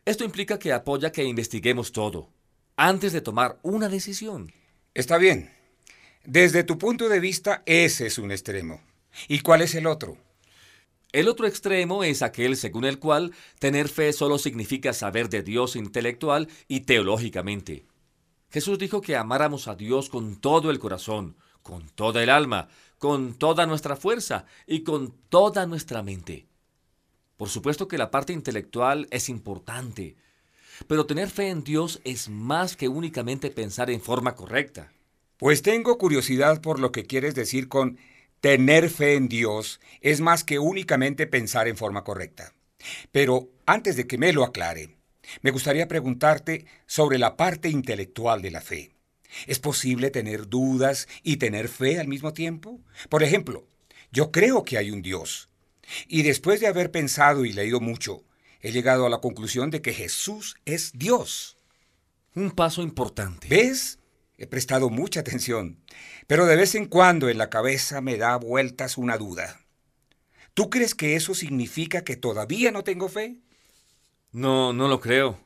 Esto 0.06 0.24
implica 0.24 0.58
que 0.58 0.72
apoya 0.72 1.12
que 1.12 1.26
investiguemos 1.26 1.92
todo 1.92 2.30
antes 2.78 3.12
de 3.12 3.20
tomar 3.20 3.60
una 3.62 3.90
decisión. 3.90 4.54
Está 4.94 5.18
bien. 5.18 5.54
Desde 6.24 6.64
tu 6.64 6.78
punto 6.78 7.10
de 7.10 7.20
vista, 7.20 7.62
ese 7.66 8.08
es 8.08 8.18
un 8.18 8.32
extremo. 8.32 8.82
¿Y 9.28 9.42
cuál 9.42 9.62
es 9.62 9.76
el 9.76 9.86
otro? 9.86 10.18
El 11.12 11.28
otro 11.28 11.46
extremo 11.46 12.06
es 12.06 12.22
aquel 12.22 12.56
según 12.56 12.86
el 12.86 13.00
cual 13.00 13.34
tener 13.60 13.90
fe 13.90 14.14
solo 14.14 14.38
significa 14.38 14.94
saber 14.94 15.28
de 15.28 15.44
Dios 15.44 15.76
intelectual 15.76 16.48
y 16.70 16.82
teológicamente. 16.82 17.86
Jesús 18.50 18.80
dijo 18.80 19.02
que 19.02 19.18
amáramos 19.18 19.68
a 19.68 19.76
Dios 19.76 20.10
con 20.10 20.38
todo 20.38 20.72
el 20.72 20.80
corazón, 20.80 21.36
con 21.64 21.90
toda 21.90 22.24
el 22.24 22.30
alma, 22.30 22.70
con 22.98 23.34
toda 23.34 23.66
nuestra 23.66 23.98
fuerza 23.98 24.46
y 24.66 24.84
con 24.84 25.14
toda 25.28 25.66
nuestra 25.66 26.02
mente. 26.02 26.48
Por 27.42 27.50
supuesto 27.50 27.88
que 27.88 27.98
la 27.98 28.12
parte 28.12 28.34
intelectual 28.34 29.08
es 29.10 29.28
importante, 29.28 30.16
pero 30.86 31.08
tener 31.08 31.28
fe 31.28 31.50
en 31.50 31.64
Dios 31.64 32.00
es 32.04 32.30
más 32.30 32.76
que 32.76 32.88
únicamente 32.88 33.50
pensar 33.50 33.90
en 33.90 34.00
forma 34.00 34.36
correcta. 34.36 34.94
Pues 35.38 35.64
tengo 35.64 35.98
curiosidad 35.98 36.62
por 36.62 36.80
lo 36.80 36.92
que 36.92 37.08
quieres 37.08 37.34
decir 37.34 37.68
con 37.68 37.98
tener 38.42 38.92
fe 38.92 39.16
en 39.16 39.28
Dios 39.28 39.80
es 40.02 40.22
más 40.22 40.44
que 40.44 40.60
únicamente 40.60 41.26
pensar 41.26 41.68
en 41.68 41.78
forma 41.78 42.04
correcta. 42.04 42.54
Pero 43.12 43.50
antes 43.66 43.96
de 43.96 44.06
que 44.06 44.20
me 44.20 44.34
lo 44.34 44.44
aclare, 44.44 44.98
me 45.42 45.50
gustaría 45.50 45.88
preguntarte 45.88 46.68
sobre 46.86 47.18
la 47.18 47.38
parte 47.38 47.70
intelectual 47.70 48.44
de 48.44 48.52
la 48.52 48.62
fe. 48.62 48.92
¿Es 49.48 49.58
posible 49.58 50.12
tener 50.12 50.48
dudas 50.48 51.08
y 51.24 51.38
tener 51.38 51.70
fe 51.70 52.00
al 52.00 52.08
mismo 52.08 52.34
tiempo? 52.34 52.80
Por 53.10 53.24
ejemplo, 53.24 53.66
yo 54.12 54.32
creo 54.32 54.64
que 54.64 54.78
hay 54.78 54.92
un 54.92 55.02
Dios, 55.02 55.50
y 56.08 56.24
después 56.24 56.60
de 56.60 56.68
haber 56.68 56.92
pensado 56.92 57.46
y 57.46 57.54
leído 57.54 57.80
mucho, 57.80 58.24
he 58.62 58.72
llegado 58.72 59.06
a 59.06 59.10
la 59.10 59.20
conclusión 59.20 59.72
de 59.72 59.82
que 59.82 59.94
Jesús 59.94 60.56
es 60.66 60.92
Dios. 60.94 61.58
Un 62.36 62.52
paso 62.52 62.82
importante. 62.82 63.48
¿Ves? 63.50 64.00
He 64.38 64.48
prestado 64.48 64.90
mucha 64.90 65.20
atención, 65.20 65.78
pero 66.26 66.46
de 66.46 66.56
vez 66.56 66.74
en 66.74 66.86
cuando 66.86 67.30
en 67.30 67.38
la 67.38 67.50
cabeza 67.50 68.02
me 68.02 68.18
da 68.18 68.38
vueltas 68.38 68.98
una 68.98 69.18
duda. 69.18 69.62
¿Tú 70.54 70.70
crees 70.70 70.96
que 70.96 71.16
eso 71.16 71.36
significa 71.36 72.04
que 72.04 72.16
todavía 72.16 72.72
no 72.72 72.84
tengo 72.84 73.08
fe? 73.08 73.38
No, 74.32 74.74
no 74.74 74.88
lo 74.88 75.00
creo. 75.00 75.40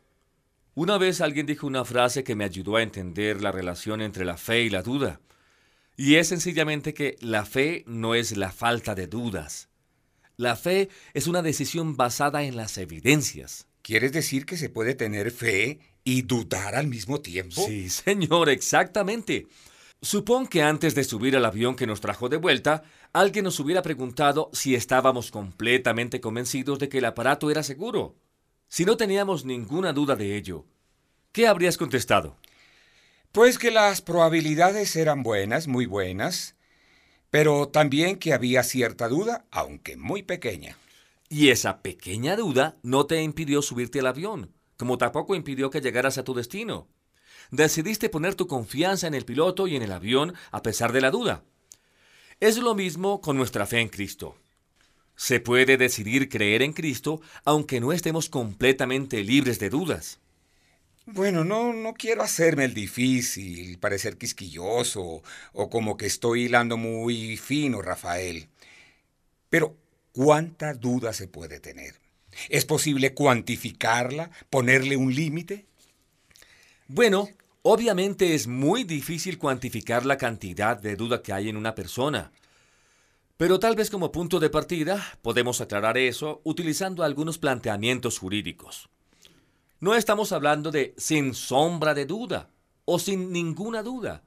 Una 0.76 0.98
vez 0.98 1.22
alguien 1.22 1.46
dijo 1.46 1.68
una 1.68 1.86
frase 1.86 2.24
que 2.24 2.36
me 2.36 2.44
ayudó 2.44 2.76
a 2.76 2.84
entender 2.84 3.42
la 3.42 3.52
relación 3.52 4.02
entre 4.02 4.26
la 4.26 4.38
fe 4.38 4.64
y 4.64 4.70
la 4.70 4.82
duda. 4.82 5.20
Y 5.98 6.16
es 6.16 6.28
sencillamente 6.28 6.94
que 6.94 7.18
la 7.22 7.46
fe 7.46 7.84
no 7.88 8.16
es 8.16 8.36
la 8.36 8.52
falta 8.52 8.96
de 8.96 9.08
dudas. 9.08 9.70
La 10.38 10.56
fe 10.56 10.90
es 11.14 11.28
una 11.28 11.42
decisión 11.42 11.96
basada 11.96 12.44
en 12.44 12.56
las 12.56 12.78
evidencias. 12.78 13.68
¿Quieres 13.82 14.12
decir 14.12 14.46
que 14.46 14.58
se 14.58 14.70
puede 14.70 14.96
tener 14.96 15.32
fe 15.32 15.80
y 16.04 16.24
dudar 16.24 16.76
al 16.76 16.88
mismo 16.88 17.22
tiempo? 17.22 17.66
Sí, 17.66 17.90
señor, 17.90 18.50
exactamente. 18.50 19.48
Supón 20.02 20.48
que 20.48 20.62
antes 20.62 20.94
de 20.94 21.04
subir 21.04 21.36
al 21.36 21.46
avión 21.46 21.76
que 21.76 21.88
nos 21.88 22.02
trajo 22.02 22.30
de 22.30 22.38
vuelta, 22.38 22.84
alguien 23.14 23.46
nos 23.46 23.60
hubiera 23.60 23.82
preguntado 23.82 24.50
si 24.54 24.76
estábamos 24.76 25.32
completamente 25.32 26.20
convencidos 26.20 26.80
de 26.80 26.90
que 26.90 26.98
el 26.98 27.06
aparato 27.06 27.50
era 27.50 27.64
seguro. 27.64 28.16
Si 28.68 28.86
no 28.86 28.98
teníamos 28.98 29.46
ninguna 29.46 29.94
duda 29.94 30.16
de 30.16 30.36
ello, 30.36 30.66
¿qué 31.32 31.48
habrías 31.48 31.78
contestado? 31.78 32.38
Pues 33.32 33.58
que 33.58 33.72
las 33.72 34.02
probabilidades 34.02 34.96
eran 34.96 35.24
buenas, 35.24 35.68
muy 35.68 35.86
buenas, 35.86 36.56
pero 37.36 37.68
también 37.68 38.16
que 38.16 38.32
había 38.32 38.64
cierta 38.64 39.10
duda, 39.10 39.46
aunque 39.52 39.98
muy 39.98 40.24
pequeña. 40.24 40.78
Y 41.28 41.50
esa 41.50 41.82
pequeña 41.82 42.38
duda 42.38 42.78
no 42.82 43.08
te 43.08 43.22
impidió 43.22 43.62
subirte 43.62 44.00
al 44.00 44.08
avión, 44.08 44.54
como 44.78 44.98
tampoco 44.98 45.36
impidió 45.36 45.70
que 45.70 45.82
llegaras 45.82 46.18
a 46.18 46.24
tu 46.24 46.34
destino. 46.34 46.88
Decidiste 47.52 48.08
poner 48.08 48.36
tu 48.36 48.48
confianza 48.48 49.08
en 49.08 49.16
el 49.16 49.26
piloto 49.26 49.68
y 49.68 49.76
en 49.76 49.82
el 49.82 49.92
avión 49.92 50.34
a 50.50 50.62
pesar 50.62 50.94
de 50.94 51.02
la 51.02 51.12
duda. 51.12 51.44
Es 52.40 52.58
lo 52.58 52.74
mismo 52.74 53.20
con 53.20 53.36
nuestra 53.36 53.66
fe 53.66 53.82
en 53.82 53.90
Cristo. 53.90 54.38
Se 55.18 55.42
puede 55.42 55.76
decidir 55.76 56.30
creer 56.30 56.62
en 56.62 56.72
Cristo 56.72 57.20
aunque 57.44 57.82
no 57.82 57.92
estemos 57.92 58.30
completamente 58.30 59.26
libres 59.26 59.60
de 59.60 59.70
dudas. 59.70 60.22
Bueno, 61.08 61.44
no, 61.44 61.72
no 61.72 61.94
quiero 61.94 62.24
hacerme 62.24 62.66
el 62.66 62.74
difícil, 62.74 63.78
parecer 63.78 64.18
quisquilloso 64.18 65.22
o 65.54 65.70
como 65.70 65.98
que 65.98 66.08
estoy 66.08 66.46
hilando 66.46 66.78
muy 66.78 67.38
fino, 67.38 67.82
Rafael. 67.84 68.50
Pero, 69.50 69.78
¿cuánta 70.14 70.74
duda 70.74 71.14
se 71.14 71.28
puede 71.28 71.60
tener? 71.60 71.94
¿Es 72.50 72.66
posible 72.66 73.14
cuantificarla, 73.14 74.32
ponerle 74.50 74.98
un 74.98 75.14
límite? 75.14 75.68
Bueno, 76.88 77.30
obviamente 77.62 78.34
es 78.34 78.48
muy 78.48 78.84
difícil 78.84 79.38
cuantificar 79.38 80.08
la 80.08 80.18
cantidad 80.18 80.76
de 80.76 80.96
duda 80.96 81.22
que 81.22 81.34
hay 81.34 81.50
en 81.50 81.58
una 81.58 81.76
persona. 81.76 82.32
Pero 83.38 83.60
tal 83.60 83.76
vez 83.76 83.92
como 83.92 84.12
punto 84.12 84.40
de 84.40 84.50
partida 84.50 85.06
podemos 85.22 85.62
aclarar 85.62 86.00
eso 86.00 86.42
utilizando 86.44 87.04
algunos 87.04 87.38
planteamientos 87.38 88.18
jurídicos. 88.18 88.90
No 89.80 89.94
estamos 89.94 90.32
hablando 90.32 90.72
de 90.72 90.94
sin 90.98 91.34
sombra 91.34 91.94
de 91.94 92.06
duda 92.06 92.50
o 92.86 92.98
sin 92.98 93.32
ninguna 93.32 93.84
duda, 93.84 94.24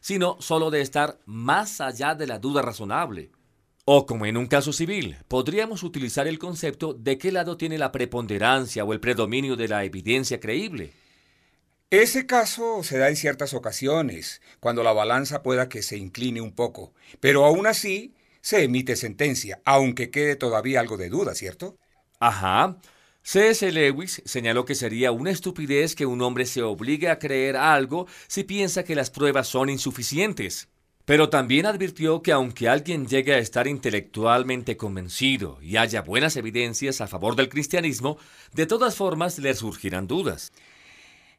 sino 0.00 0.40
solo 0.40 0.70
de 0.70 0.80
estar 0.80 1.18
más 1.26 1.80
allá 1.80 2.14
de 2.14 2.26
la 2.26 2.38
duda 2.38 2.62
razonable. 2.62 3.32
O 3.84 4.06
como 4.06 4.26
en 4.26 4.36
un 4.36 4.46
caso 4.46 4.72
civil, 4.72 5.16
podríamos 5.28 5.82
utilizar 5.82 6.28
el 6.28 6.38
concepto 6.38 6.94
de 6.94 7.18
qué 7.18 7.32
lado 7.32 7.56
tiene 7.56 7.78
la 7.78 7.92
preponderancia 7.92 8.84
o 8.84 8.92
el 8.92 9.00
predominio 9.00 9.56
de 9.56 9.68
la 9.68 9.84
evidencia 9.84 10.38
creíble. 10.38 10.92
Ese 11.90 12.26
caso 12.26 12.82
se 12.82 12.98
da 12.98 13.08
en 13.08 13.16
ciertas 13.16 13.54
ocasiones, 13.54 14.42
cuando 14.60 14.82
la 14.82 14.92
balanza 14.92 15.42
pueda 15.42 15.68
que 15.68 15.82
se 15.82 15.96
incline 15.96 16.40
un 16.40 16.52
poco, 16.52 16.94
pero 17.20 17.44
aún 17.44 17.66
así 17.66 18.14
se 18.40 18.64
emite 18.64 18.96
sentencia, 18.96 19.60
aunque 19.64 20.10
quede 20.10 20.36
todavía 20.36 20.80
algo 20.80 20.96
de 20.96 21.08
duda, 21.08 21.34
¿cierto? 21.34 21.76
Ajá. 22.18 22.76
C.S. 23.28 23.72
Lewis 23.72 24.22
señaló 24.24 24.64
que 24.64 24.76
sería 24.76 25.10
una 25.10 25.32
estupidez 25.32 25.96
que 25.96 26.06
un 26.06 26.22
hombre 26.22 26.46
se 26.46 26.62
obligue 26.62 27.10
a 27.10 27.18
creer 27.18 27.56
algo 27.56 28.06
si 28.28 28.44
piensa 28.44 28.84
que 28.84 28.94
las 28.94 29.10
pruebas 29.10 29.48
son 29.48 29.68
insuficientes. 29.68 30.68
Pero 31.04 31.28
también 31.28 31.66
advirtió 31.66 32.22
que 32.22 32.30
aunque 32.30 32.68
alguien 32.68 33.08
llegue 33.08 33.34
a 33.34 33.38
estar 33.38 33.66
intelectualmente 33.66 34.76
convencido 34.76 35.58
y 35.60 35.76
haya 35.76 36.02
buenas 36.02 36.36
evidencias 36.36 37.00
a 37.00 37.08
favor 37.08 37.34
del 37.34 37.48
cristianismo, 37.48 38.16
de 38.54 38.66
todas 38.66 38.94
formas 38.94 39.40
le 39.40 39.52
surgirán 39.54 40.06
dudas. 40.06 40.52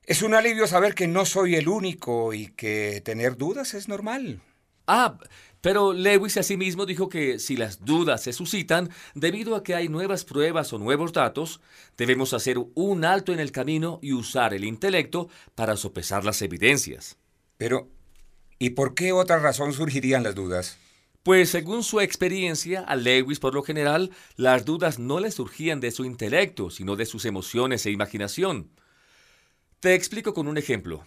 Es 0.03 0.23
un 0.23 0.33
alivio 0.33 0.67
saber 0.67 0.93
que 0.93 1.07
no 1.07 1.25
soy 1.25 1.55
el 1.55 1.69
único 1.69 2.33
y 2.33 2.47
que 2.47 2.99
tener 2.99 3.37
dudas 3.37 3.73
es 3.73 3.87
normal. 3.87 4.41
Ah, 4.87 5.17
pero 5.61 5.93
Lewis 5.93 6.37
asimismo 6.37 6.85
dijo 6.85 7.09
que 7.09 7.39
si 7.39 7.57
las 7.57 7.83
dudas 7.83 8.23
se 8.23 8.33
suscitan 8.33 8.89
debido 9.15 9.55
a 9.55 9.63
que 9.63 9.75
hay 9.75 9.89
nuevas 9.89 10.23
pruebas 10.23 10.71
o 10.73 10.79
nuevos 10.79 11.13
datos, 11.13 11.61
debemos 11.97 12.33
hacer 12.33 12.57
un 12.75 13.05
alto 13.05 13.33
en 13.33 13.39
el 13.39 13.51
camino 13.51 13.99
y 14.01 14.13
usar 14.13 14.53
el 14.53 14.63
intelecto 14.63 15.29
para 15.55 15.75
sopesar 15.77 16.23
las 16.23 16.41
evidencias. 16.41 17.17
Pero, 17.57 17.89
¿y 18.59 18.71
por 18.71 18.93
qué 18.93 19.11
otra 19.11 19.39
razón 19.39 19.73
surgirían 19.73 20.23
las 20.23 20.35
dudas? 20.35 20.77
Pues 21.23 21.49
según 21.49 21.83
su 21.83 21.99
experiencia, 21.99 22.81
a 22.81 22.95
Lewis 22.95 23.39
por 23.39 23.53
lo 23.53 23.61
general, 23.61 24.11
las 24.37 24.63
dudas 24.63 24.97
no 24.97 25.19
le 25.19 25.31
surgían 25.31 25.81
de 25.81 25.91
su 25.91 26.05
intelecto, 26.05 26.69
sino 26.69 26.95
de 26.95 27.05
sus 27.05 27.25
emociones 27.25 27.85
e 27.85 27.91
imaginación. 27.91 28.69
Te 29.81 29.93
explico 29.93 30.33
con 30.33 30.47
un 30.47 30.57
ejemplo. 30.57 31.03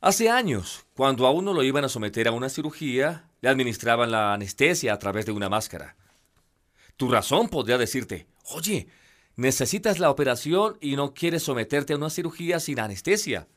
Hace 0.00 0.28
años, 0.28 0.86
cuando 0.94 1.26
a 1.26 1.30
uno 1.30 1.54
lo 1.54 1.62
iban 1.62 1.84
a 1.84 1.88
someter 1.88 2.26
a 2.26 2.32
una 2.32 2.48
cirugía, 2.48 3.25
administraban 3.48 4.10
la 4.10 4.34
anestesia 4.34 4.92
a 4.94 4.98
través 4.98 5.26
de 5.26 5.32
una 5.32 5.48
máscara. 5.48 5.96
Tu 6.96 7.10
razón 7.10 7.48
podría 7.48 7.78
decirte, 7.78 8.26
oye, 8.50 8.88
necesitas 9.36 9.98
la 9.98 10.10
operación 10.10 10.78
y 10.80 10.96
no 10.96 11.14
quieres 11.14 11.42
someterte 11.42 11.92
a 11.92 11.96
una 11.96 12.10
cirugía 12.10 12.58
sin 12.60 12.80
anestesia. 12.80 13.48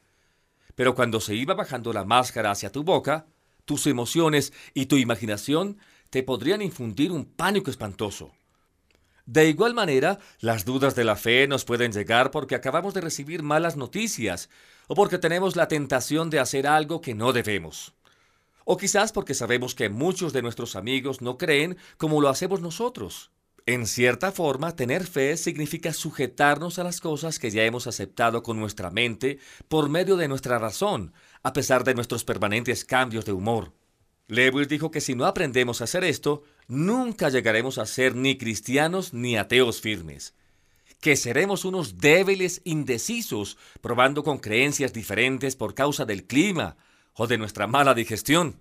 Pero 0.76 0.96
cuando 0.96 1.20
se 1.20 1.36
iba 1.36 1.54
bajando 1.54 1.94
la 1.94 2.06
máscara 2.06 2.52
hacia 2.52 2.72
tu 2.72 2.84
boca, 2.84 3.28
tus 3.66 3.88
emociones 3.88 4.54
y 4.74 4.88
tu 4.88 4.98
imaginación 4.98 5.78
te 6.10 6.24
podrían 6.24 6.62
infundir 6.62 7.12
un 7.12 7.26
pánico 7.26 7.70
espantoso. 7.70 8.32
De 9.26 9.48
igual 9.48 9.76
manera, 9.76 10.18
las 10.40 10.66
dudas 10.66 10.96
de 10.96 11.04
la 11.04 11.16
fe 11.16 11.48
nos 11.48 11.64
pueden 11.64 11.92
llegar 11.92 12.32
porque 12.32 12.56
acabamos 12.56 12.96
de 12.96 13.02
recibir 13.02 13.44
malas 13.44 13.78
noticias 13.78 14.50
o 14.88 14.96
porque 14.96 15.20
tenemos 15.20 15.56
la 15.56 15.68
tentación 15.68 16.32
de 16.32 16.40
hacer 16.40 16.66
algo 16.66 17.00
que 17.00 17.14
no 17.14 17.32
debemos. 17.32 17.94
O 18.72 18.78
quizás 18.78 19.12
porque 19.12 19.34
sabemos 19.34 19.74
que 19.74 19.90
muchos 19.90 20.32
de 20.32 20.44
nuestros 20.44 20.76
amigos 20.76 21.24
no 21.24 21.40
creen 21.40 21.76
como 21.98 22.22
lo 22.22 22.30
hacemos 22.30 22.62
nosotros. 22.62 23.32
En 23.66 23.88
cierta 23.88 24.32
forma, 24.32 24.76
tener 24.76 25.08
fe 25.08 25.38
significa 25.38 25.92
sujetarnos 25.92 26.78
a 26.78 26.84
las 26.84 27.02
cosas 27.02 27.40
que 27.40 27.50
ya 27.50 27.64
hemos 27.64 27.88
aceptado 27.88 28.44
con 28.44 28.60
nuestra 28.60 28.92
mente 28.92 29.40
por 29.70 29.90
medio 29.90 30.18
de 30.18 30.28
nuestra 30.28 30.60
razón, 30.60 31.14
a 31.42 31.52
pesar 31.52 31.84
de 31.84 31.96
nuestros 31.96 32.24
permanentes 32.24 32.86
cambios 32.86 33.26
de 33.26 33.32
humor. 33.32 33.74
Lewis 34.28 34.68
dijo 34.68 34.92
que 34.92 35.02
si 35.02 35.16
no 35.16 35.26
aprendemos 35.26 35.82
a 35.82 35.86
hacer 35.86 36.04
esto, 36.04 36.44
nunca 36.68 37.30
llegaremos 37.30 37.80
a 37.80 37.88
ser 37.88 38.16
ni 38.16 38.38
cristianos 38.38 39.16
ni 39.16 39.36
ateos 39.36 39.82
firmes. 39.82 40.36
Que 41.02 41.16
seremos 41.16 41.66
unos 41.66 41.98
débiles 41.98 42.62
indecisos, 42.66 43.58
probando 43.82 44.24
con 44.24 44.38
creencias 44.38 44.94
diferentes 44.94 45.56
por 45.56 45.74
causa 45.74 46.06
del 46.06 46.28
clima 46.28 46.78
o 47.20 47.28
de 47.28 47.38
nuestra 47.38 47.68
mala 47.68 47.94
digestión. 47.94 48.56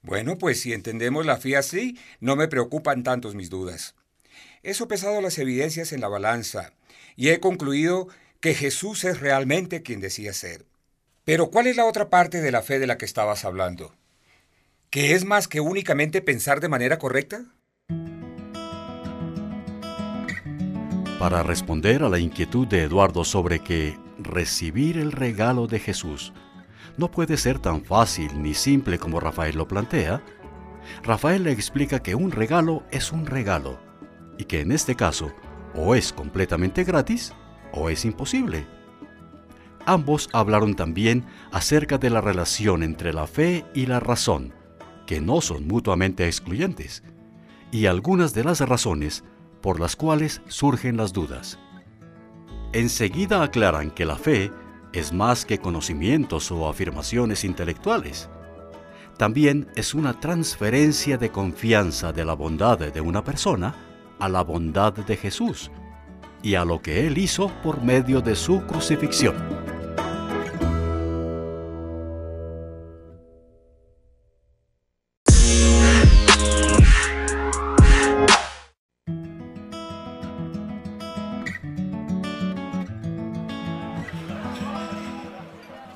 Bueno, 0.00 0.38
pues 0.38 0.58
si 0.58 0.72
entendemos 0.72 1.26
la 1.26 1.36
fe 1.36 1.56
así, 1.56 1.98
no 2.18 2.34
me 2.34 2.48
preocupan 2.48 3.02
tantos 3.02 3.34
mis 3.34 3.50
dudas. 3.50 3.94
He 4.62 4.72
sopesado 4.72 5.20
las 5.20 5.38
evidencias 5.38 5.92
en 5.92 6.00
la 6.00 6.08
balanza 6.08 6.72
y 7.14 7.28
he 7.28 7.38
concluido 7.38 8.08
que 8.40 8.54
Jesús 8.54 9.04
es 9.04 9.20
realmente 9.20 9.82
quien 9.82 10.00
decía 10.00 10.32
ser. 10.32 10.64
Pero 11.24 11.50
¿cuál 11.50 11.66
es 11.66 11.76
la 11.76 11.84
otra 11.84 12.08
parte 12.08 12.40
de 12.40 12.50
la 12.50 12.62
fe 12.62 12.78
de 12.78 12.86
la 12.86 12.96
que 12.96 13.04
estabas 13.04 13.44
hablando? 13.44 13.94
¿Que 14.88 15.12
es 15.12 15.26
más 15.26 15.46
que 15.46 15.60
únicamente 15.60 16.22
pensar 16.22 16.60
de 16.60 16.68
manera 16.68 16.98
correcta? 16.98 17.44
Para 21.18 21.42
responder 21.42 22.02
a 22.02 22.08
la 22.08 22.18
inquietud 22.18 22.66
de 22.66 22.84
Eduardo 22.84 23.24
sobre 23.24 23.58
que 23.58 23.98
recibir 24.18 24.96
el 24.96 25.12
regalo 25.12 25.66
de 25.66 25.80
Jesús 25.80 26.32
no 26.96 27.10
puede 27.10 27.36
ser 27.36 27.58
tan 27.58 27.84
fácil 27.84 28.42
ni 28.42 28.54
simple 28.54 28.98
como 28.98 29.20
Rafael 29.20 29.56
lo 29.56 29.68
plantea, 29.68 30.22
Rafael 31.02 31.44
le 31.44 31.52
explica 31.52 32.02
que 32.02 32.14
un 32.14 32.30
regalo 32.30 32.84
es 32.90 33.12
un 33.12 33.26
regalo 33.26 33.78
y 34.38 34.44
que 34.44 34.60
en 34.60 34.72
este 34.72 34.94
caso 34.94 35.32
o 35.74 35.94
es 35.94 36.12
completamente 36.12 36.84
gratis 36.84 37.34
o 37.72 37.90
es 37.90 38.04
imposible. 38.04 38.66
Ambos 39.84 40.28
hablaron 40.32 40.74
también 40.74 41.26
acerca 41.52 41.98
de 41.98 42.10
la 42.10 42.20
relación 42.20 42.82
entre 42.82 43.12
la 43.12 43.26
fe 43.26 43.64
y 43.72 43.86
la 43.86 44.00
razón, 44.00 44.52
que 45.06 45.20
no 45.20 45.40
son 45.40 45.68
mutuamente 45.68 46.26
excluyentes, 46.26 47.04
y 47.70 47.86
algunas 47.86 48.34
de 48.34 48.42
las 48.42 48.60
razones 48.60 49.22
por 49.60 49.78
las 49.78 49.94
cuales 49.94 50.42
surgen 50.48 50.96
las 50.96 51.12
dudas. 51.12 51.58
Enseguida 52.72 53.42
aclaran 53.42 53.90
que 53.90 54.04
la 54.04 54.16
fe 54.16 54.50
es 54.98 55.12
más 55.12 55.44
que 55.44 55.58
conocimientos 55.58 56.50
o 56.50 56.68
afirmaciones 56.68 57.44
intelectuales. 57.44 58.28
También 59.16 59.68
es 59.76 59.94
una 59.94 60.20
transferencia 60.20 61.16
de 61.16 61.30
confianza 61.30 62.12
de 62.12 62.24
la 62.24 62.34
bondad 62.34 62.78
de 62.78 63.00
una 63.00 63.24
persona 63.24 63.74
a 64.18 64.28
la 64.28 64.42
bondad 64.42 64.92
de 64.92 65.16
Jesús 65.16 65.70
y 66.42 66.54
a 66.54 66.64
lo 66.64 66.80
que 66.82 67.06
Él 67.06 67.18
hizo 67.18 67.48
por 67.62 67.82
medio 67.82 68.20
de 68.20 68.36
su 68.36 68.62
crucifixión. 68.66 69.55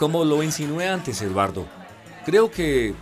Como 0.01 0.25
lo 0.25 0.43
insinué 0.43 0.89
antes, 0.89 1.21
Eduardo, 1.21 1.69
creo 2.25 2.51
que, 2.51 2.95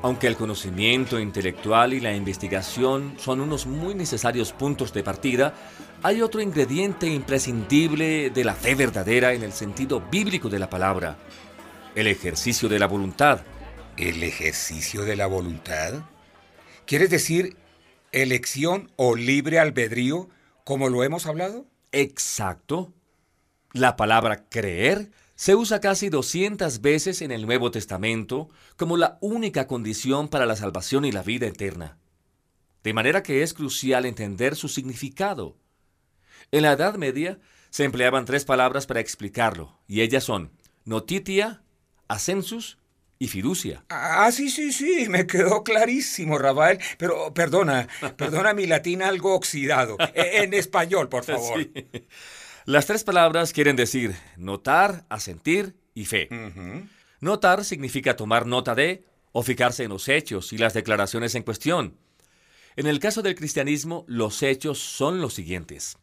aunque 0.00 0.26
el 0.26 0.38
conocimiento 0.38 1.20
intelectual 1.20 1.92
y 1.92 2.00
la 2.00 2.14
investigación 2.14 3.14
son 3.18 3.42
unos 3.42 3.66
muy 3.66 3.94
necesarios 3.94 4.54
puntos 4.54 4.90
de 4.94 5.02
partida, 5.02 5.52
hay 6.02 6.22
otro 6.22 6.40
ingrediente 6.40 7.08
imprescindible 7.08 8.30
de 8.30 8.42
la 8.42 8.54
fe 8.54 8.74
verdadera 8.74 9.34
en 9.34 9.42
el 9.42 9.52
sentido 9.52 10.00
bíblico 10.00 10.48
de 10.48 10.58
la 10.58 10.70
palabra, 10.70 11.18
el 11.94 12.06
ejercicio 12.06 12.70
de 12.70 12.78
la 12.78 12.86
voluntad, 12.86 13.40
¿El 13.98 14.22
ejercicio 14.22 15.04
de 15.04 15.16
la 15.16 15.26
voluntad? 15.26 16.04
¿Quieres 16.86 17.10
decir 17.10 17.54
elección 18.12 18.90
o 18.96 19.14
libre 19.14 19.58
albedrío, 19.58 20.30
como 20.64 20.88
lo 20.88 21.04
hemos 21.04 21.26
hablado? 21.26 21.66
Exacto. 21.92 22.94
La 23.72 23.96
palabra 23.96 24.44
creer 24.48 25.10
se 25.36 25.54
usa 25.54 25.80
casi 25.80 26.08
200 26.08 26.80
veces 26.80 27.20
en 27.20 27.30
el 27.30 27.46
Nuevo 27.46 27.70
Testamento 27.70 28.48
como 28.76 28.96
la 28.96 29.18
única 29.20 29.66
condición 29.66 30.28
para 30.28 30.46
la 30.46 30.56
salvación 30.56 31.04
y 31.04 31.12
la 31.12 31.22
vida 31.22 31.46
eterna. 31.46 31.98
De 32.82 32.94
manera 32.94 33.22
que 33.22 33.42
es 33.42 33.52
crucial 33.52 34.06
entender 34.06 34.56
su 34.56 34.68
significado. 34.68 35.56
En 36.52 36.62
la 36.62 36.72
Edad 36.72 36.94
Media 36.94 37.38
se 37.70 37.84
empleaban 37.84 38.24
tres 38.24 38.44
palabras 38.44 38.86
para 38.86 39.00
explicarlo, 39.00 39.78
y 39.86 40.00
ellas 40.00 40.24
son 40.24 40.52
notitia, 40.84 41.62
ascensus 42.08 42.78
y 43.18 43.28
fiducia. 43.28 43.84
Ah, 43.90 44.30
sí, 44.32 44.48
sí, 44.48 44.72
sí, 44.72 45.06
me 45.08 45.26
quedó 45.26 45.62
clarísimo, 45.64 46.38
Rafael. 46.38 46.78
Pero 46.96 47.34
perdona, 47.34 47.88
perdona 48.16 48.54
mi 48.54 48.66
latín 48.66 49.02
algo 49.02 49.34
oxidado. 49.34 49.96
E, 50.14 50.44
en 50.44 50.54
español, 50.54 51.08
por 51.08 51.24
favor. 51.24 51.62
Sí. 51.62 51.72
Las 52.66 52.86
tres 52.86 53.04
palabras 53.04 53.52
quieren 53.52 53.76
decir 53.76 54.16
notar, 54.36 55.06
asentir 55.08 55.76
y 55.94 56.04
fe. 56.04 56.28
Notar 57.20 57.64
significa 57.64 58.16
tomar 58.16 58.44
nota 58.44 58.74
de 58.74 59.04
o 59.30 59.44
fijarse 59.44 59.84
en 59.84 59.90
los 59.90 60.08
hechos 60.08 60.52
y 60.52 60.58
las 60.58 60.74
declaraciones 60.74 61.36
en 61.36 61.44
cuestión. 61.44 61.96
En 62.74 62.88
el 62.88 62.98
caso 62.98 63.22
del 63.22 63.36
cristianismo, 63.36 64.04
los 64.08 64.42
hechos 64.42 64.80
son 64.80 65.20
los 65.20 65.32
siguientes. 65.34 65.96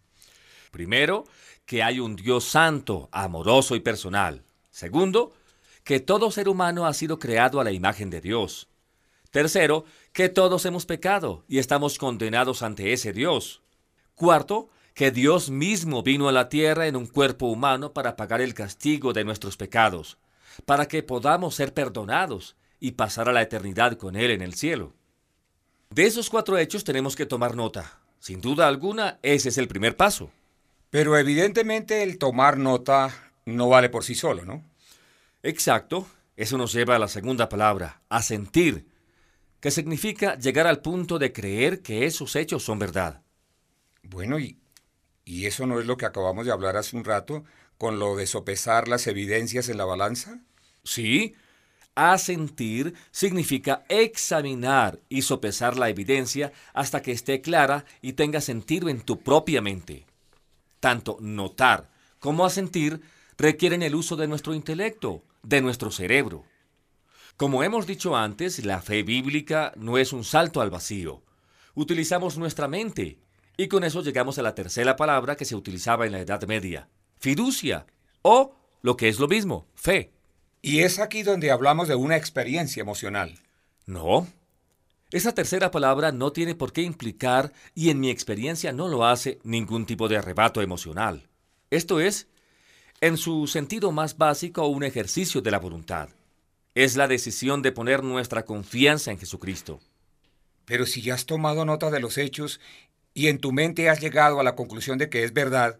Primero, 0.72 1.26
que 1.66 1.84
hay 1.84 2.00
un 2.00 2.16
Dios 2.16 2.46
santo, 2.46 3.10
amoroso 3.12 3.76
y 3.76 3.82
personal. 3.82 4.46
Segundo, 4.72 5.34
que 5.84 6.00
todo 6.00 6.32
ser 6.32 6.48
humano 6.48 6.86
ha 6.86 6.94
sido 6.94 7.20
creado 7.20 7.60
a 7.60 7.66
la 7.66 7.74
imagen 7.74 8.10
de 8.10 8.22
Dios. 8.22 8.70
Tercero, 9.32 9.84
que 10.14 10.30
todos 10.30 10.66
hemos 10.66 10.86
pecado 10.86 11.44
y 11.50 11.58
estamos 11.58 11.98
condenados 11.98 12.64
ante 12.64 12.94
ese 12.94 13.12
Dios. 13.12 13.62
Cuarto, 14.16 14.70
que 14.94 15.12
Dios 15.12 15.50
mismo 15.50 16.04
vino 16.04 16.28
a 16.28 16.32
la 16.32 16.50
tierra 16.50 16.88
en 16.88 16.96
un 16.96 17.08
cuerpo 17.08 17.48
humano 17.48 17.94
para 17.94 18.16
pagar 18.16 18.42
el 18.42 18.54
castigo 18.54 19.14
de 19.14 19.24
nuestros 19.24 19.58
pecados, 19.58 20.18
para 20.66 20.88
que 20.88 21.02
podamos 21.02 21.56
ser 21.56 21.74
perdonados 21.74 22.56
y 22.80 22.92
pasar 22.92 23.30
a 23.30 23.34
la 23.34 23.42
eternidad 23.42 23.98
con 23.98 24.16
Él 24.16 24.32
en 24.32 24.42
el 24.42 24.54
cielo. 24.54 24.94
De 25.90 26.06
esos 26.06 26.30
cuatro 26.30 26.58
hechos 26.58 26.84
tenemos 26.84 27.16
que 27.16 27.26
tomar 27.26 27.56
nota. 27.56 28.00
Sin 28.20 28.42
duda 28.42 28.68
alguna, 28.68 29.20
ese 29.22 29.50
es 29.50 29.58
el 29.58 29.68
primer 29.68 29.98
paso. 29.98 30.32
Pero 30.90 31.18
evidentemente 31.18 32.04
el 32.04 32.18
tomar 32.18 32.58
nota 32.58 33.32
no 33.46 33.70
vale 33.70 33.90
por 33.90 34.04
sí 34.04 34.16
solo, 34.16 34.46
¿no? 34.46 34.64
Exacto, 35.42 36.08
eso 36.38 36.58
nos 36.58 36.72
lleva 36.72 36.96
a 36.96 37.00
la 37.00 37.08
segunda 37.08 37.50
palabra, 37.50 38.02
asentir, 38.10 38.88
que 39.60 39.72
significa 39.72 40.38
llegar 40.38 40.68
al 40.68 40.82
punto 40.82 41.20
de 41.20 41.34
creer 41.34 41.82
que 41.82 42.06
esos 42.06 42.36
hechos 42.36 42.64
son 42.64 42.80
verdad. 42.80 43.22
Bueno, 44.04 44.40
y, 44.40 44.58
y 45.26 45.46
eso 45.46 45.66
no 45.66 45.80
es 45.80 45.86
lo 45.86 45.98
que 45.98 46.06
acabamos 46.06 46.46
de 46.46 46.52
hablar 46.52 46.78
hace 46.78 46.96
un 46.96 47.04
rato 47.04 47.44
con 47.78 48.00
lo 48.00 48.16
de 48.16 48.28
sopesar 48.28 48.88
las 48.88 49.08
evidencias 49.08 49.70
en 49.70 49.78
la 49.78 49.86
balanza. 49.86 50.40
Sí, 50.84 51.36
asentir 51.96 52.94
significa 53.12 53.84
examinar 53.90 55.00
y 55.10 55.22
sopesar 55.22 55.78
la 55.78 55.90
evidencia 55.90 56.52
hasta 56.74 57.02
que 57.02 57.12
esté 57.12 57.42
clara 57.42 57.86
y 58.02 58.14
tenga 58.14 58.42
sentido 58.42 58.90
en 58.90 59.02
tu 59.02 59.22
propia 59.22 59.62
mente. 59.62 60.06
Tanto 60.80 61.18
notar 61.22 61.90
como 62.20 62.46
asentir 62.46 63.02
requieren 63.38 63.84
el 63.84 63.96
uso 63.96 64.16
de 64.16 64.28
nuestro 64.28 64.54
intelecto, 64.54 65.24
de 65.42 65.62
nuestro 65.62 65.92
cerebro. 65.92 66.46
Como 67.38 67.64
hemos 67.64 67.88
dicho 67.88 68.16
antes, 68.16 68.64
la 68.64 68.82
fe 68.82 69.04
bíblica 69.04 69.74
no 69.76 69.98
es 69.98 70.14
un 70.14 70.24
salto 70.24 70.62
al 70.62 70.70
vacío. 70.70 71.24
Utilizamos 71.74 72.38
nuestra 72.38 72.68
mente 72.68 73.23
y 73.58 73.68
con 73.68 73.84
eso 73.84 74.02
llegamos 74.02 74.38
a 74.40 74.42
la 74.42 74.56
tercera 74.56 74.96
palabra 74.96 75.36
que 75.36 75.46
se 75.46 75.56
utilizaba 75.56 76.06
en 76.06 76.12
la 76.12 76.20
Edad 76.20 76.44
Media, 76.48 76.90
fiducia, 77.20 77.86
o 78.22 78.56
lo 78.82 78.98
que 78.98 79.10
es 79.10 79.20
lo 79.20 79.28
mismo, 79.28 79.68
fe. 79.76 80.12
Y 80.62 80.80
es 80.80 81.00
aquí 81.00 81.24
donde 81.24 81.52
hablamos 81.52 81.88
de 81.88 81.96
una 81.96 82.16
experiencia 82.16 82.82
emocional. 82.82 83.40
No. 83.86 84.28
Esa 85.12 85.34
tercera 85.34 85.72
palabra 85.72 86.12
no 86.12 86.32
tiene 86.32 86.56
por 86.56 86.74
qué 86.74 86.82
implicar, 86.82 87.54
y 87.76 87.90
en 87.90 88.00
mi 88.00 88.10
experiencia 88.10 88.72
no 88.72 88.88
lo 88.88 89.06
hace, 89.06 89.40
ningún 89.44 89.86
tipo 89.86 90.08
de 90.08 90.18
arrebato 90.18 90.62
emocional. 90.62 91.30
Esto 91.70 92.00
es, 92.00 92.28
en 93.02 93.18
su 93.18 93.48
sentido 93.48 93.92
más 93.92 94.18
básico, 94.18 94.66
un 94.68 94.84
ejercicio 94.84 95.42
de 95.42 95.52
la 95.52 95.60
voluntad. 95.60 96.10
Es 96.74 96.96
la 96.96 97.08
decisión 97.08 97.62
de 97.62 97.72
poner 97.72 98.04
nuestra 98.04 98.46
confianza 98.46 99.12
en 99.12 99.20
Jesucristo. 99.20 99.80
Pero 100.66 100.86
si 100.86 101.02
ya 101.02 101.14
has 101.14 101.26
tomado 101.26 101.66
nota 101.66 101.92
de 101.92 102.00
los 102.00 102.18
hechos 102.18 102.60
y 103.14 103.28
en 103.28 103.40
tu 103.40 103.52
mente 103.52 103.90
has 103.90 104.00
llegado 104.02 104.40
a 104.40 104.44
la 104.44 104.56
conclusión 104.56 104.98
de 104.98 105.10
que 105.10 105.24
es 105.24 105.34
verdad, 105.34 105.80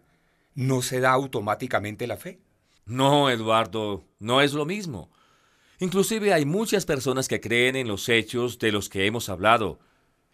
¿no 0.54 0.82
se 0.82 1.00
da 1.00 1.12
automáticamente 1.12 2.06
la 2.06 2.16
fe? 2.16 2.40
No, 2.86 3.30
Eduardo, 3.30 4.04
no 4.18 4.40
es 4.40 4.52
lo 4.52 4.66
mismo. 4.66 5.10
Inclusive 5.80 6.32
hay 6.32 6.44
muchas 6.44 6.86
personas 6.86 7.28
que 7.28 7.40
creen 7.40 7.76
en 7.76 7.88
los 7.88 8.08
hechos 8.08 8.58
de 8.58 8.72
los 8.72 8.88
que 8.88 9.06
hemos 9.06 9.28
hablado 9.28 9.80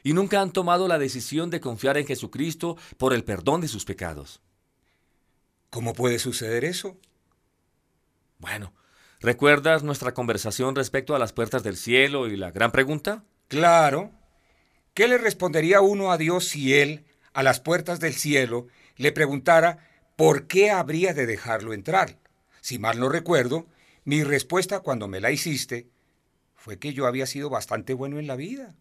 y 0.02 0.12
nunca 0.12 0.40
han 0.40 0.52
tomado 0.52 0.88
la 0.88 0.98
decisión 0.98 1.50
de 1.50 1.60
confiar 1.60 1.96
en 1.96 2.06
Jesucristo 2.06 2.76
por 2.98 3.14
el 3.14 3.24
perdón 3.24 3.60
de 3.60 3.68
sus 3.68 3.84
pecados. 3.84 4.40
¿Cómo 5.70 5.94
puede 5.94 6.18
suceder 6.18 6.64
eso? 6.64 6.98
Bueno, 8.38 8.72
¿recuerdas 9.20 9.82
nuestra 9.82 10.14
conversación 10.14 10.74
respecto 10.74 11.14
a 11.14 11.18
las 11.18 11.32
puertas 11.32 11.62
del 11.62 11.76
cielo 11.76 12.26
y 12.26 12.36
la 12.36 12.50
gran 12.50 12.72
pregunta? 12.72 13.24
Claro. 13.48 14.10
¿Qué 14.94 15.06
le 15.06 15.18
respondería 15.18 15.80
uno 15.80 16.10
a 16.10 16.18
Dios 16.18 16.48
si 16.48 16.74
Él, 16.74 17.04
a 17.32 17.42
las 17.42 17.60
puertas 17.60 18.00
del 18.00 18.14
cielo, 18.14 18.66
le 18.96 19.12
preguntara 19.12 19.88
por 20.16 20.46
qué 20.46 20.70
habría 20.70 21.14
de 21.14 21.26
dejarlo 21.26 21.72
entrar? 21.72 22.18
Si 22.60 22.78
mal 22.78 22.98
no 22.98 23.08
recuerdo, 23.08 23.66
mi 24.04 24.24
respuesta 24.24 24.80
cuando 24.80 25.08
me 25.08 25.20
la 25.20 25.30
hiciste 25.30 25.88
fue 26.56 26.78
que 26.78 26.92
yo 26.92 27.06
había 27.06 27.26
sido 27.26 27.48
bastante 27.48 27.94
bueno 27.94 28.18
en 28.18 28.26
la 28.26 28.36
vida. 28.36 28.74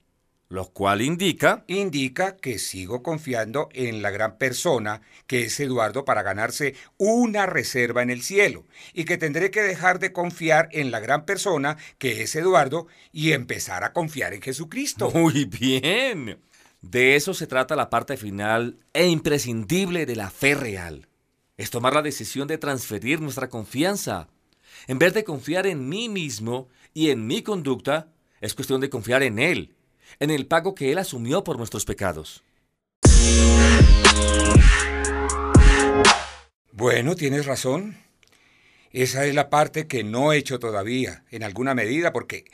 Lo 0.49 0.71
cual 0.71 1.03
indica... 1.03 1.63
Indica 1.67 2.35
que 2.35 2.57
sigo 2.57 3.03
confiando 3.03 3.69
en 3.71 4.01
la 4.01 4.09
gran 4.09 4.39
persona 4.39 5.01
que 5.27 5.43
es 5.43 5.59
Eduardo 5.59 6.05
para 6.05 6.23
ganarse 6.23 6.73
una 6.97 7.45
reserva 7.45 8.01
en 8.01 8.09
el 8.09 8.23
cielo 8.23 8.65
y 8.91 9.05
que 9.05 9.19
tendré 9.19 9.51
que 9.51 9.62
dejar 9.62 9.99
de 9.99 10.12
confiar 10.12 10.67
en 10.71 10.89
la 10.89 10.99
gran 10.99 11.25
persona 11.25 11.77
que 11.99 12.23
es 12.23 12.35
Eduardo 12.35 12.88
y 13.12 13.33
empezar 13.33 13.83
a 13.83 13.93
confiar 13.93 14.33
en 14.33 14.41
Jesucristo. 14.41 15.12
Muy 15.13 15.45
bien. 15.45 16.39
De 16.81 17.15
eso 17.15 17.35
se 17.35 17.45
trata 17.45 17.75
la 17.75 17.91
parte 17.91 18.17
final 18.17 18.79
e 18.93 19.05
imprescindible 19.05 20.07
de 20.07 20.15
la 20.15 20.31
fe 20.31 20.55
real. 20.55 21.09
Es 21.57 21.69
tomar 21.69 21.93
la 21.93 22.01
decisión 22.01 22.47
de 22.47 22.57
transferir 22.57 23.21
nuestra 23.21 23.49
confianza. 23.49 24.29
En 24.88 24.97
vez 24.97 25.13
de 25.13 25.23
confiar 25.23 25.67
en 25.67 25.88
mí 25.88 26.09
mismo 26.09 26.69
y 26.91 27.12
en 27.12 27.27
mi 27.27 27.43
conducta, 27.43 28.07
es 28.41 28.55
cuestión 28.55 28.81
de 28.81 28.89
confiar 28.89 29.21
en 29.21 29.38
Él, 29.38 29.75
en 30.19 30.31
el 30.31 30.47
pago 30.47 30.75
que 30.75 30.91
Él 30.91 30.97
asumió 30.97 31.43
por 31.43 31.57
nuestros 31.57 31.85
pecados. 31.85 32.43
Bueno, 36.71 37.15
tienes 37.15 37.45
razón. 37.45 37.97
Esa 38.91 39.25
es 39.25 39.35
la 39.35 39.49
parte 39.49 39.87
que 39.87 40.03
no 40.03 40.33
he 40.33 40.37
hecho 40.37 40.59
todavía, 40.59 41.23
en 41.29 41.43
alguna 41.43 41.75
medida, 41.75 42.11
porque 42.13 42.45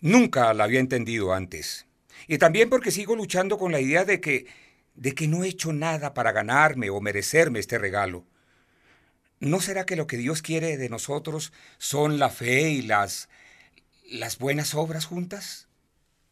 nunca 0.00 0.52
la 0.54 0.64
había 0.64 0.80
entendido 0.80 1.32
antes. 1.32 1.86
Y 2.28 2.38
también 2.38 2.68
porque 2.68 2.90
sigo 2.90 3.16
luchando 3.16 3.58
con 3.58 3.72
la 3.72 3.80
idea 3.80 4.04
de 4.04 4.20
que 4.20 4.46
de 4.94 5.14
que 5.14 5.28
no 5.28 5.44
he 5.44 5.48
hecho 5.48 5.72
nada 5.72 6.12
para 6.12 6.32
ganarme 6.32 6.90
o 6.90 7.00
merecerme 7.00 7.58
este 7.58 7.78
regalo. 7.78 8.26
¿No 9.38 9.60
será 9.60 9.86
que 9.86 9.96
lo 9.96 10.06
que 10.06 10.18
Dios 10.18 10.42
quiere 10.42 10.76
de 10.76 10.90
nosotros 10.90 11.52
son 11.78 12.18
la 12.18 12.28
fe 12.28 12.70
y 12.70 12.82
las 12.82 13.30
las 14.10 14.38
buenas 14.38 14.74
obras 14.74 15.06
juntas? 15.06 15.69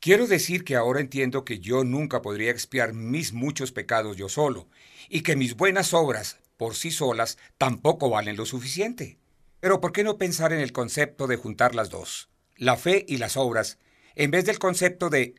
Quiero 0.00 0.28
decir 0.28 0.64
que 0.64 0.76
ahora 0.76 1.00
entiendo 1.00 1.44
que 1.44 1.58
yo 1.58 1.82
nunca 1.82 2.22
podría 2.22 2.52
expiar 2.52 2.92
mis 2.92 3.32
muchos 3.32 3.72
pecados 3.72 4.16
yo 4.16 4.28
solo, 4.28 4.68
y 5.08 5.22
que 5.22 5.34
mis 5.34 5.56
buenas 5.56 5.92
obras, 5.92 6.38
por 6.56 6.76
sí 6.76 6.92
solas, 6.92 7.36
tampoco 7.58 8.08
valen 8.08 8.36
lo 8.36 8.46
suficiente. 8.46 9.18
Pero 9.60 9.80
¿por 9.80 9.92
qué 9.92 10.04
no 10.04 10.16
pensar 10.16 10.52
en 10.52 10.60
el 10.60 10.72
concepto 10.72 11.26
de 11.26 11.36
juntar 11.36 11.74
las 11.74 11.90
dos, 11.90 12.28
la 12.56 12.76
fe 12.76 13.04
y 13.08 13.16
las 13.16 13.36
obras, 13.36 13.78
en 14.14 14.30
vez 14.30 14.44
del 14.44 14.60
concepto 14.60 15.10
de 15.10 15.34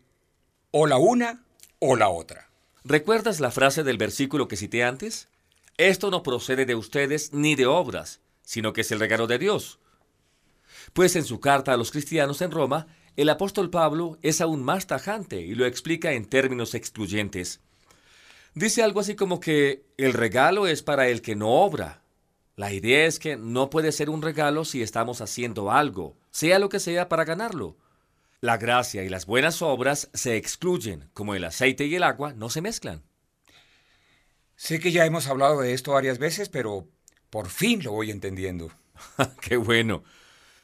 o 0.71 0.87
la 0.87 0.97
una 0.97 1.45
o 1.79 1.95
la 1.95 2.09
otra? 2.09 2.49
¿Recuerdas 2.83 3.39
la 3.39 3.51
frase 3.51 3.83
del 3.83 3.97
versículo 3.97 4.49
que 4.49 4.57
cité 4.57 4.83
antes? 4.83 5.29
Esto 5.77 6.11
no 6.11 6.21
procede 6.21 6.65
de 6.65 6.75
ustedes 6.75 7.31
ni 7.31 7.55
de 7.55 7.65
obras, 7.65 8.19
sino 8.41 8.73
que 8.73 8.81
es 8.81 8.91
el 8.91 8.99
regalo 8.99 9.25
de 9.27 9.39
Dios. 9.39 9.79
Pues 10.91 11.15
en 11.15 11.23
su 11.23 11.39
carta 11.39 11.71
a 11.71 11.77
los 11.77 11.91
cristianos 11.91 12.41
en 12.41 12.51
Roma, 12.51 12.87
el 13.21 13.27
apóstol 13.27 13.69
Pablo 13.69 14.17
es 14.21 14.39
aún 14.39 14.63
más 14.63 14.87
tajante 14.87 15.41
y 15.41 15.53
lo 15.53 15.65
explica 15.65 16.13
en 16.13 16.23
términos 16.23 16.73
excluyentes. 16.73 17.59
Dice 18.53 18.81
algo 18.81 19.01
así 19.01 19.17
como 19.17 19.41
que 19.41 19.83
el 19.97 20.13
regalo 20.13 20.67
es 20.67 20.83
para 20.83 21.09
el 21.09 21.21
que 21.21 21.35
no 21.35 21.49
obra. 21.49 22.01
La 22.55 22.71
idea 22.71 23.05
es 23.05 23.19
que 23.19 23.35
no 23.35 23.69
puede 23.69 23.91
ser 23.91 24.09
un 24.09 24.21
regalo 24.21 24.63
si 24.63 24.81
estamos 24.81 25.19
haciendo 25.19 25.69
algo, 25.69 26.15
sea 26.31 26.59
lo 26.59 26.69
que 26.69 26.79
sea, 26.79 27.09
para 27.09 27.25
ganarlo. 27.25 27.75
La 28.39 28.55
gracia 28.55 29.03
y 29.03 29.09
las 29.09 29.25
buenas 29.25 29.61
obras 29.61 30.09
se 30.13 30.37
excluyen, 30.37 31.09
como 31.13 31.35
el 31.35 31.43
aceite 31.43 31.87
y 31.87 31.95
el 31.95 32.03
agua 32.03 32.31
no 32.31 32.49
se 32.49 32.61
mezclan. 32.61 33.03
Sé 34.55 34.79
que 34.79 34.93
ya 34.93 35.05
hemos 35.05 35.27
hablado 35.27 35.59
de 35.59 35.73
esto 35.73 35.91
varias 35.91 36.19
veces, 36.19 36.47
pero 36.47 36.87
por 37.29 37.49
fin 37.49 37.83
lo 37.83 37.91
voy 37.91 38.11
entendiendo. 38.11 38.71
¡Qué 39.41 39.57
bueno! 39.57 40.05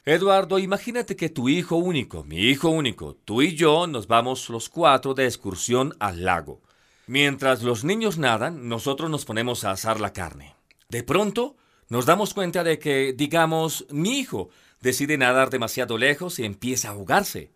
Eduardo, 0.08 0.60
imagínate 0.60 1.16
que 1.16 1.30
tu 1.30 1.48
hijo 1.48 1.74
único, 1.74 2.22
mi 2.22 2.36
hijo 2.36 2.68
único, 2.68 3.16
tú 3.16 3.42
y 3.42 3.56
yo 3.56 3.88
nos 3.88 4.06
vamos 4.06 4.48
los 4.50 4.68
cuatro 4.68 5.14
de 5.14 5.24
excursión 5.24 5.96
al 5.98 6.24
lago. 6.24 6.62
Mientras 7.08 7.64
los 7.64 7.82
niños 7.82 8.16
nadan, 8.16 8.68
nosotros 8.68 9.10
nos 9.10 9.24
ponemos 9.24 9.64
a 9.64 9.72
asar 9.72 9.98
la 9.98 10.12
carne. 10.12 10.54
De 10.88 11.02
pronto, 11.02 11.56
nos 11.88 12.06
damos 12.06 12.34
cuenta 12.34 12.62
de 12.62 12.78
que, 12.78 13.14
digamos, 13.14 13.84
mi 13.90 14.20
hijo 14.20 14.48
decide 14.80 15.18
nadar 15.18 15.50
demasiado 15.50 15.98
lejos 15.98 16.38
y 16.38 16.44
empieza 16.44 16.86
a 16.86 16.92
ahogarse. 16.92 17.52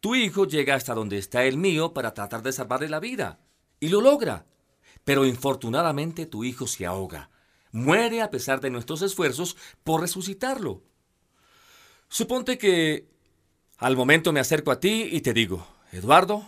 Tu 0.00 0.14
hijo 0.14 0.46
llega 0.46 0.74
hasta 0.74 0.94
donde 0.94 1.18
está 1.18 1.44
el 1.44 1.58
mío 1.58 1.92
para 1.92 2.14
tratar 2.14 2.42
de 2.42 2.52
salvarle 2.52 2.88
la 2.88 2.98
vida. 2.98 3.40
Y 3.78 3.90
lo 3.90 4.00
logra. 4.00 4.46
Pero 5.04 5.26
infortunadamente 5.26 6.24
tu 6.24 6.44
hijo 6.44 6.66
se 6.66 6.86
ahoga. 6.86 7.28
Muere 7.72 8.22
a 8.22 8.30
pesar 8.30 8.62
de 8.62 8.70
nuestros 8.70 9.02
esfuerzos 9.02 9.58
por 9.84 10.00
resucitarlo. 10.00 10.82
Suponte 12.12 12.58
que 12.58 13.06
al 13.78 13.96
momento 13.96 14.34
me 14.34 14.40
acerco 14.40 14.70
a 14.70 14.80
ti 14.80 15.08
y 15.10 15.22
te 15.22 15.32
digo, 15.32 15.66
Eduardo, 15.92 16.44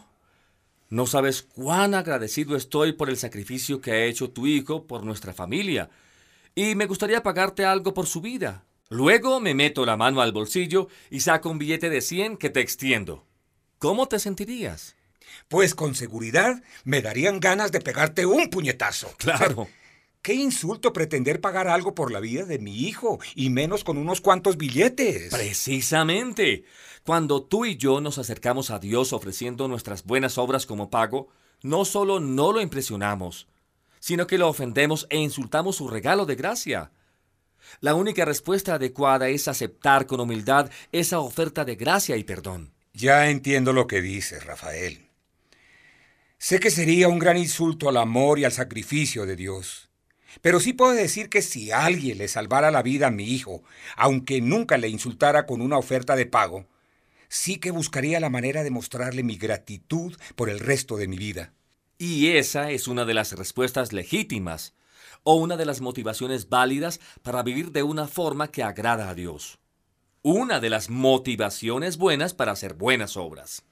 no 0.90 1.06
sabes 1.06 1.40
cuán 1.40 1.94
agradecido 1.94 2.54
estoy 2.54 2.92
por 2.92 3.08
el 3.08 3.16
sacrificio 3.16 3.80
que 3.80 3.92
ha 3.92 4.04
hecho 4.04 4.28
tu 4.28 4.46
hijo 4.46 4.86
por 4.86 5.04
nuestra 5.04 5.32
familia, 5.32 5.88
y 6.54 6.74
me 6.74 6.84
gustaría 6.84 7.22
pagarte 7.22 7.64
algo 7.64 7.94
por 7.94 8.06
su 8.06 8.20
vida. 8.20 8.66
Luego 8.90 9.40
me 9.40 9.54
meto 9.54 9.86
la 9.86 9.96
mano 9.96 10.20
al 10.20 10.32
bolsillo 10.32 10.88
y 11.08 11.20
saco 11.20 11.48
un 11.48 11.56
billete 11.56 11.88
de 11.88 12.02
100 12.02 12.36
que 12.36 12.50
te 12.50 12.60
extiendo. 12.60 13.24
¿Cómo 13.78 14.06
te 14.06 14.18
sentirías? 14.18 14.96
Pues 15.48 15.74
con 15.74 15.94
seguridad 15.94 16.62
me 16.84 17.00
darían 17.00 17.40
ganas 17.40 17.72
de 17.72 17.80
pegarte 17.80 18.26
un 18.26 18.50
puñetazo. 18.50 19.14
Claro. 19.16 19.68
Qué 20.24 20.32
insulto 20.32 20.94
pretender 20.94 21.42
pagar 21.42 21.68
algo 21.68 21.94
por 21.94 22.10
la 22.10 22.18
vida 22.18 22.46
de 22.46 22.58
mi 22.58 22.74
hijo, 22.88 23.18
y 23.34 23.50
menos 23.50 23.84
con 23.84 23.98
unos 23.98 24.22
cuantos 24.22 24.56
billetes. 24.56 25.30
Precisamente. 25.30 26.64
Cuando 27.04 27.42
tú 27.42 27.66
y 27.66 27.76
yo 27.76 28.00
nos 28.00 28.16
acercamos 28.16 28.70
a 28.70 28.78
Dios 28.78 29.12
ofreciendo 29.12 29.68
nuestras 29.68 30.02
buenas 30.04 30.38
obras 30.38 30.64
como 30.64 30.88
pago, 30.88 31.28
no 31.60 31.84
solo 31.84 32.20
no 32.20 32.52
lo 32.52 32.62
impresionamos, 32.62 33.48
sino 34.00 34.26
que 34.26 34.38
lo 34.38 34.48
ofendemos 34.48 35.06
e 35.10 35.18
insultamos 35.18 35.76
su 35.76 35.88
regalo 35.88 36.24
de 36.24 36.36
gracia. 36.36 36.90
La 37.80 37.94
única 37.94 38.24
respuesta 38.24 38.76
adecuada 38.76 39.28
es 39.28 39.46
aceptar 39.46 40.06
con 40.06 40.20
humildad 40.20 40.70
esa 40.90 41.18
oferta 41.18 41.66
de 41.66 41.76
gracia 41.76 42.16
y 42.16 42.24
perdón. 42.24 42.72
Ya 42.94 43.28
entiendo 43.28 43.74
lo 43.74 43.86
que 43.86 44.00
dices, 44.00 44.46
Rafael. 44.46 45.10
Sé 46.38 46.60
que 46.60 46.70
sería 46.70 47.08
un 47.08 47.18
gran 47.18 47.36
insulto 47.36 47.90
al 47.90 47.98
amor 47.98 48.38
y 48.38 48.46
al 48.46 48.52
sacrificio 48.52 49.26
de 49.26 49.36
Dios. 49.36 49.83
Pero 50.40 50.60
sí 50.60 50.72
puedo 50.72 50.92
decir 50.92 51.28
que 51.28 51.42
si 51.42 51.70
alguien 51.70 52.18
le 52.18 52.28
salvara 52.28 52.70
la 52.70 52.82
vida 52.82 53.08
a 53.08 53.10
mi 53.10 53.24
hijo, 53.24 53.62
aunque 53.96 54.40
nunca 54.40 54.78
le 54.78 54.88
insultara 54.88 55.46
con 55.46 55.60
una 55.60 55.78
oferta 55.78 56.16
de 56.16 56.26
pago, 56.26 56.66
sí 57.28 57.58
que 57.58 57.70
buscaría 57.70 58.20
la 58.20 58.30
manera 58.30 58.62
de 58.62 58.70
mostrarle 58.70 59.22
mi 59.22 59.36
gratitud 59.36 60.16
por 60.36 60.50
el 60.50 60.60
resto 60.60 60.96
de 60.96 61.08
mi 61.08 61.16
vida. 61.16 61.52
Y 61.98 62.28
esa 62.32 62.70
es 62.70 62.88
una 62.88 63.04
de 63.04 63.14
las 63.14 63.32
respuestas 63.32 63.92
legítimas 63.92 64.74
o 65.22 65.36
una 65.36 65.56
de 65.56 65.64
las 65.64 65.80
motivaciones 65.80 66.48
válidas 66.48 67.00
para 67.22 67.42
vivir 67.42 67.72
de 67.72 67.82
una 67.82 68.06
forma 68.06 68.48
que 68.48 68.62
agrada 68.62 69.08
a 69.08 69.14
Dios. 69.14 69.58
Una 70.22 70.60
de 70.60 70.70
las 70.70 70.90
motivaciones 70.90 71.96
buenas 71.96 72.34
para 72.34 72.52
hacer 72.52 72.74
buenas 72.74 73.16
obras. 73.16 73.64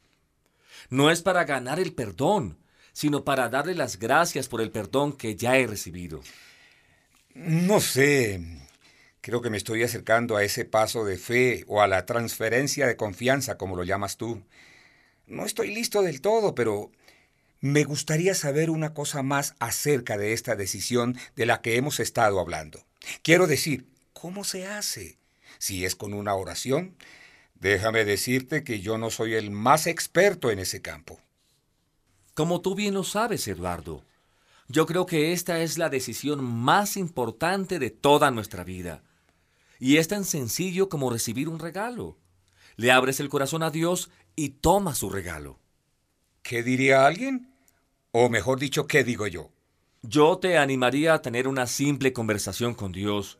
No 0.90 1.10
es 1.10 1.22
para 1.22 1.44
ganar 1.44 1.78
el 1.78 1.94
perdón, 1.94 2.58
sino 2.92 3.24
para 3.24 3.48
darle 3.48 3.74
las 3.74 3.98
gracias 3.98 4.48
por 4.48 4.60
el 4.60 4.70
perdón 4.70 5.12
que 5.12 5.36
ya 5.36 5.56
he 5.56 5.66
recibido. 5.66 6.20
No 7.34 7.80
sé. 7.80 8.40
Creo 9.20 9.40
que 9.40 9.50
me 9.50 9.56
estoy 9.56 9.82
acercando 9.82 10.36
a 10.36 10.44
ese 10.44 10.64
paso 10.64 11.04
de 11.04 11.16
fe 11.16 11.64
o 11.68 11.80
a 11.80 11.86
la 11.88 12.04
transferencia 12.06 12.86
de 12.86 12.96
confianza, 12.96 13.56
como 13.56 13.76
lo 13.76 13.84
llamas 13.84 14.16
tú. 14.16 14.42
No 15.26 15.46
estoy 15.46 15.74
listo 15.74 16.02
del 16.02 16.20
todo, 16.20 16.54
pero 16.54 16.90
me 17.60 17.84
gustaría 17.84 18.34
saber 18.34 18.68
una 18.68 18.92
cosa 18.92 19.22
más 19.22 19.54
acerca 19.60 20.18
de 20.18 20.32
esta 20.32 20.56
decisión 20.56 21.16
de 21.36 21.46
la 21.46 21.62
que 21.62 21.76
hemos 21.76 22.00
estado 22.00 22.40
hablando. 22.40 22.84
Quiero 23.22 23.46
decir, 23.46 23.86
¿cómo 24.12 24.42
se 24.42 24.66
hace? 24.66 25.16
Si 25.58 25.84
es 25.84 25.94
con 25.94 26.12
una 26.12 26.34
oración, 26.34 26.96
déjame 27.54 28.04
decirte 28.04 28.64
que 28.64 28.80
yo 28.80 28.98
no 28.98 29.10
soy 29.10 29.34
el 29.34 29.52
más 29.52 29.86
experto 29.86 30.50
en 30.50 30.58
ese 30.58 30.82
campo. 30.82 31.20
Como 32.34 32.60
tú 32.60 32.74
bien 32.74 32.94
lo 32.94 33.04
sabes, 33.04 33.46
Eduardo, 33.46 34.04
yo 34.68 34.86
creo 34.86 35.06
que 35.06 35.32
esta 35.32 35.60
es 35.60 35.78
la 35.78 35.88
decisión 35.88 36.42
más 36.44 36.96
importante 36.96 37.78
de 37.78 37.90
toda 37.90 38.30
nuestra 38.30 38.64
vida. 38.64 39.02
Y 39.78 39.96
es 39.96 40.08
tan 40.08 40.24
sencillo 40.24 40.88
como 40.88 41.10
recibir 41.10 41.48
un 41.48 41.58
regalo. 41.58 42.16
Le 42.76 42.90
abres 42.90 43.20
el 43.20 43.28
corazón 43.28 43.62
a 43.62 43.70
Dios 43.70 44.10
y 44.36 44.50
toma 44.50 44.94
su 44.94 45.10
regalo. 45.10 45.58
¿Qué 46.42 46.62
diría 46.62 47.06
alguien? 47.06 47.52
O 48.12 48.28
mejor 48.28 48.58
dicho, 48.58 48.86
¿qué 48.86 49.04
digo 49.04 49.26
yo? 49.26 49.50
Yo 50.02 50.38
te 50.38 50.58
animaría 50.58 51.14
a 51.14 51.22
tener 51.22 51.46
una 51.46 51.66
simple 51.66 52.12
conversación 52.12 52.74
con 52.74 52.92
Dios. 52.92 53.38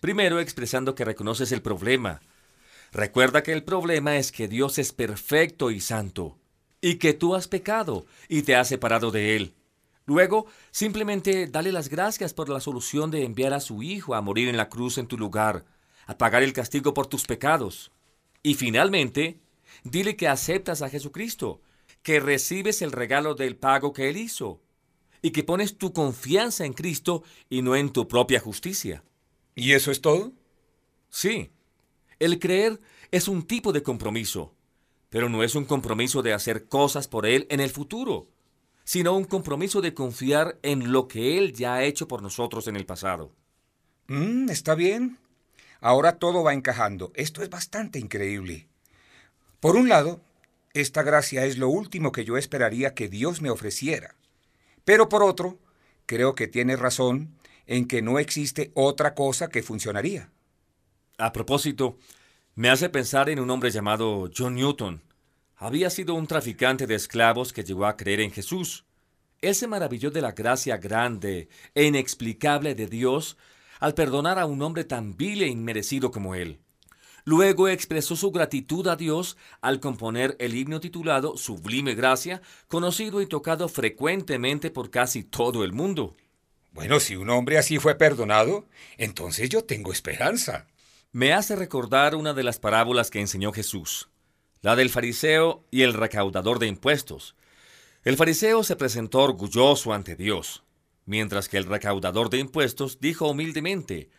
Primero 0.00 0.40
expresando 0.40 0.94
que 0.94 1.04
reconoces 1.04 1.52
el 1.52 1.62
problema. 1.62 2.20
Recuerda 2.92 3.42
que 3.42 3.52
el 3.52 3.64
problema 3.64 4.16
es 4.16 4.32
que 4.32 4.48
Dios 4.48 4.78
es 4.78 4.92
perfecto 4.92 5.70
y 5.70 5.80
santo, 5.80 6.38
y 6.80 6.96
que 6.96 7.14
tú 7.14 7.34
has 7.34 7.48
pecado 7.48 8.06
y 8.28 8.42
te 8.42 8.56
has 8.56 8.68
separado 8.68 9.10
de 9.10 9.36
Él. 9.36 9.54
Luego, 10.04 10.46
simplemente 10.70 11.46
dale 11.46 11.70
las 11.70 11.88
gracias 11.88 12.34
por 12.34 12.48
la 12.48 12.60
solución 12.60 13.10
de 13.10 13.24
enviar 13.24 13.52
a 13.52 13.60
su 13.60 13.82
Hijo 13.82 14.14
a 14.14 14.20
morir 14.20 14.48
en 14.48 14.56
la 14.56 14.68
cruz 14.68 14.98
en 14.98 15.06
tu 15.06 15.16
lugar, 15.16 15.64
a 16.06 16.18
pagar 16.18 16.42
el 16.42 16.52
castigo 16.52 16.92
por 16.92 17.06
tus 17.06 17.24
pecados. 17.24 17.92
Y 18.42 18.54
finalmente, 18.54 19.40
dile 19.84 20.16
que 20.16 20.28
aceptas 20.28 20.82
a 20.82 20.88
Jesucristo, 20.88 21.60
que 22.02 22.18
recibes 22.18 22.82
el 22.82 22.90
regalo 22.90 23.34
del 23.34 23.56
pago 23.56 23.92
que 23.92 24.08
Él 24.08 24.16
hizo, 24.16 24.60
y 25.22 25.30
que 25.30 25.44
pones 25.44 25.78
tu 25.78 25.92
confianza 25.92 26.64
en 26.66 26.72
Cristo 26.72 27.22
y 27.48 27.62
no 27.62 27.76
en 27.76 27.92
tu 27.92 28.08
propia 28.08 28.40
justicia. 28.40 29.04
¿Y 29.54 29.72
eso 29.72 29.92
es 29.92 30.00
todo? 30.00 30.32
Sí. 31.10 31.52
El 32.18 32.40
creer 32.40 32.80
es 33.12 33.28
un 33.28 33.44
tipo 33.44 33.72
de 33.72 33.84
compromiso, 33.84 34.56
pero 35.10 35.28
no 35.28 35.44
es 35.44 35.54
un 35.54 35.64
compromiso 35.64 36.22
de 36.22 36.32
hacer 36.32 36.66
cosas 36.66 37.06
por 37.06 37.24
Él 37.24 37.46
en 37.50 37.60
el 37.60 37.70
futuro 37.70 38.31
sino 38.92 39.16
un 39.16 39.24
compromiso 39.24 39.80
de 39.80 39.94
confiar 39.94 40.58
en 40.62 40.92
lo 40.92 41.08
que 41.08 41.38
Él 41.38 41.54
ya 41.54 41.76
ha 41.76 41.84
hecho 41.84 42.06
por 42.06 42.20
nosotros 42.20 42.68
en 42.68 42.76
el 42.76 42.84
pasado. 42.84 43.32
Mm, 44.08 44.50
está 44.50 44.74
bien. 44.74 45.16
Ahora 45.80 46.18
todo 46.18 46.42
va 46.42 46.52
encajando. 46.52 47.10
Esto 47.14 47.42
es 47.42 47.48
bastante 47.48 47.98
increíble. 47.98 48.68
Por 49.60 49.76
un 49.76 49.88
lado, 49.88 50.20
esta 50.74 51.02
gracia 51.02 51.46
es 51.46 51.56
lo 51.56 51.70
último 51.70 52.12
que 52.12 52.26
yo 52.26 52.36
esperaría 52.36 52.92
que 52.92 53.08
Dios 53.08 53.40
me 53.40 53.48
ofreciera. 53.48 54.14
Pero 54.84 55.08
por 55.08 55.22
otro, 55.22 55.58
creo 56.04 56.34
que 56.34 56.46
tiene 56.46 56.76
razón 56.76 57.34
en 57.66 57.88
que 57.88 58.02
no 58.02 58.18
existe 58.18 58.72
otra 58.74 59.14
cosa 59.14 59.48
que 59.48 59.62
funcionaría. 59.62 60.30
A 61.16 61.32
propósito, 61.32 61.96
me 62.56 62.68
hace 62.68 62.90
pensar 62.90 63.30
en 63.30 63.40
un 63.40 63.48
hombre 63.48 63.70
llamado 63.70 64.30
John 64.36 64.54
Newton, 64.54 65.00
había 65.62 65.90
sido 65.90 66.14
un 66.14 66.26
traficante 66.26 66.88
de 66.88 66.96
esclavos 66.96 67.52
que 67.52 67.62
llegó 67.62 67.86
a 67.86 67.96
creer 67.96 68.18
en 68.18 68.32
Jesús. 68.32 68.84
Él 69.40 69.54
se 69.54 69.68
maravilló 69.68 70.10
de 70.10 70.20
la 70.20 70.32
gracia 70.32 70.76
grande 70.76 71.48
e 71.72 71.84
inexplicable 71.84 72.74
de 72.74 72.88
Dios 72.88 73.36
al 73.78 73.94
perdonar 73.94 74.40
a 74.40 74.46
un 74.46 74.60
hombre 74.60 74.82
tan 74.82 75.16
vil 75.16 75.40
e 75.40 75.46
inmerecido 75.46 76.10
como 76.10 76.34
él. 76.34 76.58
Luego 77.24 77.68
expresó 77.68 78.16
su 78.16 78.32
gratitud 78.32 78.88
a 78.88 78.96
Dios 78.96 79.36
al 79.60 79.78
componer 79.78 80.34
el 80.40 80.56
himno 80.56 80.80
titulado 80.80 81.36
Sublime 81.36 81.94
Gracia, 81.94 82.42
conocido 82.66 83.22
y 83.22 83.26
tocado 83.26 83.68
frecuentemente 83.68 84.72
por 84.72 84.90
casi 84.90 85.22
todo 85.22 85.62
el 85.62 85.72
mundo. 85.72 86.16
Bueno, 86.72 86.98
si 86.98 87.14
un 87.14 87.30
hombre 87.30 87.56
así 87.56 87.78
fue 87.78 87.94
perdonado, 87.94 88.66
entonces 88.98 89.48
yo 89.48 89.62
tengo 89.62 89.92
esperanza. 89.92 90.66
Me 91.12 91.32
hace 91.32 91.54
recordar 91.54 92.16
una 92.16 92.34
de 92.34 92.42
las 92.42 92.58
parábolas 92.58 93.12
que 93.12 93.20
enseñó 93.20 93.52
Jesús 93.52 94.08
la 94.62 94.76
del 94.76 94.90
fariseo 94.90 95.64
y 95.70 95.82
el 95.82 95.92
recaudador 95.92 96.58
de 96.58 96.68
impuestos. 96.68 97.34
El 98.04 98.16
fariseo 98.16 98.62
se 98.62 98.76
presentó 98.76 99.20
orgulloso 99.20 99.92
ante 99.92 100.16
Dios, 100.16 100.62
mientras 101.04 101.48
que 101.48 101.58
el 101.58 101.66
recaudador 101.66 102.30
de 102.30 102.38
impuestos 102.38 103.00
dijo 103.00 103.28
humildemente, 103.28 104.10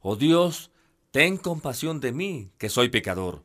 Oh 0.00 0.16
Dios, 0.16 0.70
ten 1.10 1.36
compasión 1.36 2.00
de 2.00 2.12
mí, 2.12 2.50
que 2.58 2.70
soy 2.70 2.88
pecador. 2.88 3.44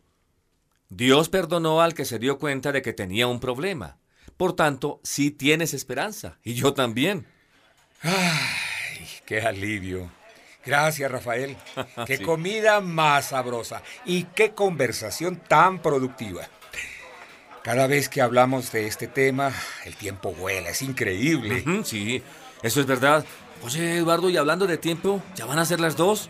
Dios 0.90 1.30
perdonó 1.30 1.82
al 1.82 1.94
que 1.94 2.06
se 2.06 2.20
dio 2.20 2.40
cuenta 2.40 2.72
de 2.72 2.82
que 2.82 2.94
tenía 2.94 3.28
un 3.28 3.40
problema. 3.40 3.98
Por 4.38 4.54
tanto, 4.54 5.02
sí 5.04 5.32
tienes 5.32 5.74
esperanza, 5.74 6.40
y 6.44 6.54
yo 6.54 6.74
también. 6.74 7.26
¡Ay, 8.02 9.08
qué 9.26 9.42
alivio! 9.42 10.10
Gracias, 10.66 11.12
Rafael. 11.12 11.56
Qué 12.06 12.22
comida 12.22 12.82
más 12.82 13.30
sabrosa 13.30 13.82
y 14.06 14.24
qué 14.24 14.52
conversación 14.52 15.38
tan 15.38 15.80
productiva. 15.80 16.48
Cada 17.64 17.88
vez 17.88 18.10
que 18.10 18.22
hablamos 18.22 18.72
de 18.72 18.86
este 18.86 19.08
tema, 19.08 19.52
el 19.86 19.96
tiempo 19.96 20.34
vuela, 20.34 20.70
es 20.70 20.82
increíble. 20.84 21.64
Sí, 21.84 22.22
eso 22.62 22.80
es 22.80 22.86
verdad. 22.86 23.26
Oye, 23.64 23.98
Eduardo, 23.98 24.30
y 24.30 24.38
hablando 24.38 24.68
de 24.68 24.78
tiempo, 24.78 25.24
¿ya 25.36 25.46
van 25.46 25.58
a 25.58 25.66
ser 25.66 25.80
las 25.80 25.96
dos? 25.96 26.30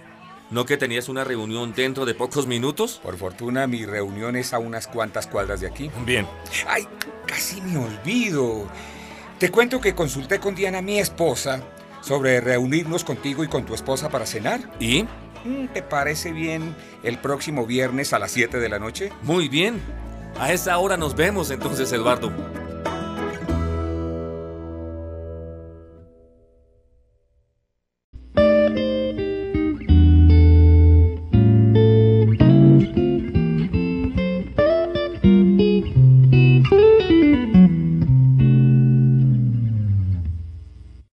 ¿No 0.51 0.65
que 0.65 0.77
tenías 0.77 1.09
una 1.09 1.23
reunión 1.23 1.73
dentro 1.73 2.05
de 2.05 2.13
pocos 2.13 2.47
minutos? 2.47 3.01
Por 3.03 3.17
fortuna, 3.17 3.67
mi 3.67 3.85
reunión 3.85 4.35
es 4.35 4.53
a 4.53 4.59
unas 4.59 4.87
cuantas 4.87 5.27
cuadras 5.27 5.59
de 5.59 5.67
aquí. 5.67 5.91
Bien. 6.05 6.25
¡Ay! 6.67 6.87
Casi 7.25 7.59
me 7.61 7.77
olvido. 7.79 8.69
Te 9.39 9.49
cuento 9.49 9.81
que 9.81 9.95
consulté 9.95 10.39
con 10.39 10.55
Diana, 10.55 10.81
mi 10.81 10.99
esposa, 10.99 11.61
sobre 12.05 12.39
reunirnos 12.39 13.03
contigo 13.03 13.43
y 13.43 13.47
con 13.47 13.65
tu 13.65 13.73
esposa 13.73 14.09
para 14.09 14.27
cenar. 14.27 14.61
¿Y? 14.79 15.03
Mm, 15.43 15.67
¿Te 15.73 15.81
parece 15.81 16.31
bien 16.31 16.75
el 17.03 17.17
próximo 17.17 17.65
viernes 17.65 18.13
a 18.13 18.19
las 18.19 18.31
7 18.31 18.59
de 18.59 18.69
la 18.69 18.77
noche? 18.77 19.11
Muy 19.23 19.49
bien. 19.49 19.81
A 20.39 20.53
esa 20.53 20.77
hora 20.77 20.97
nos 20.97 21.15
vemos 21.15 21.49
entonces, 21.49 21.91
Eduardo. 21.91 22.31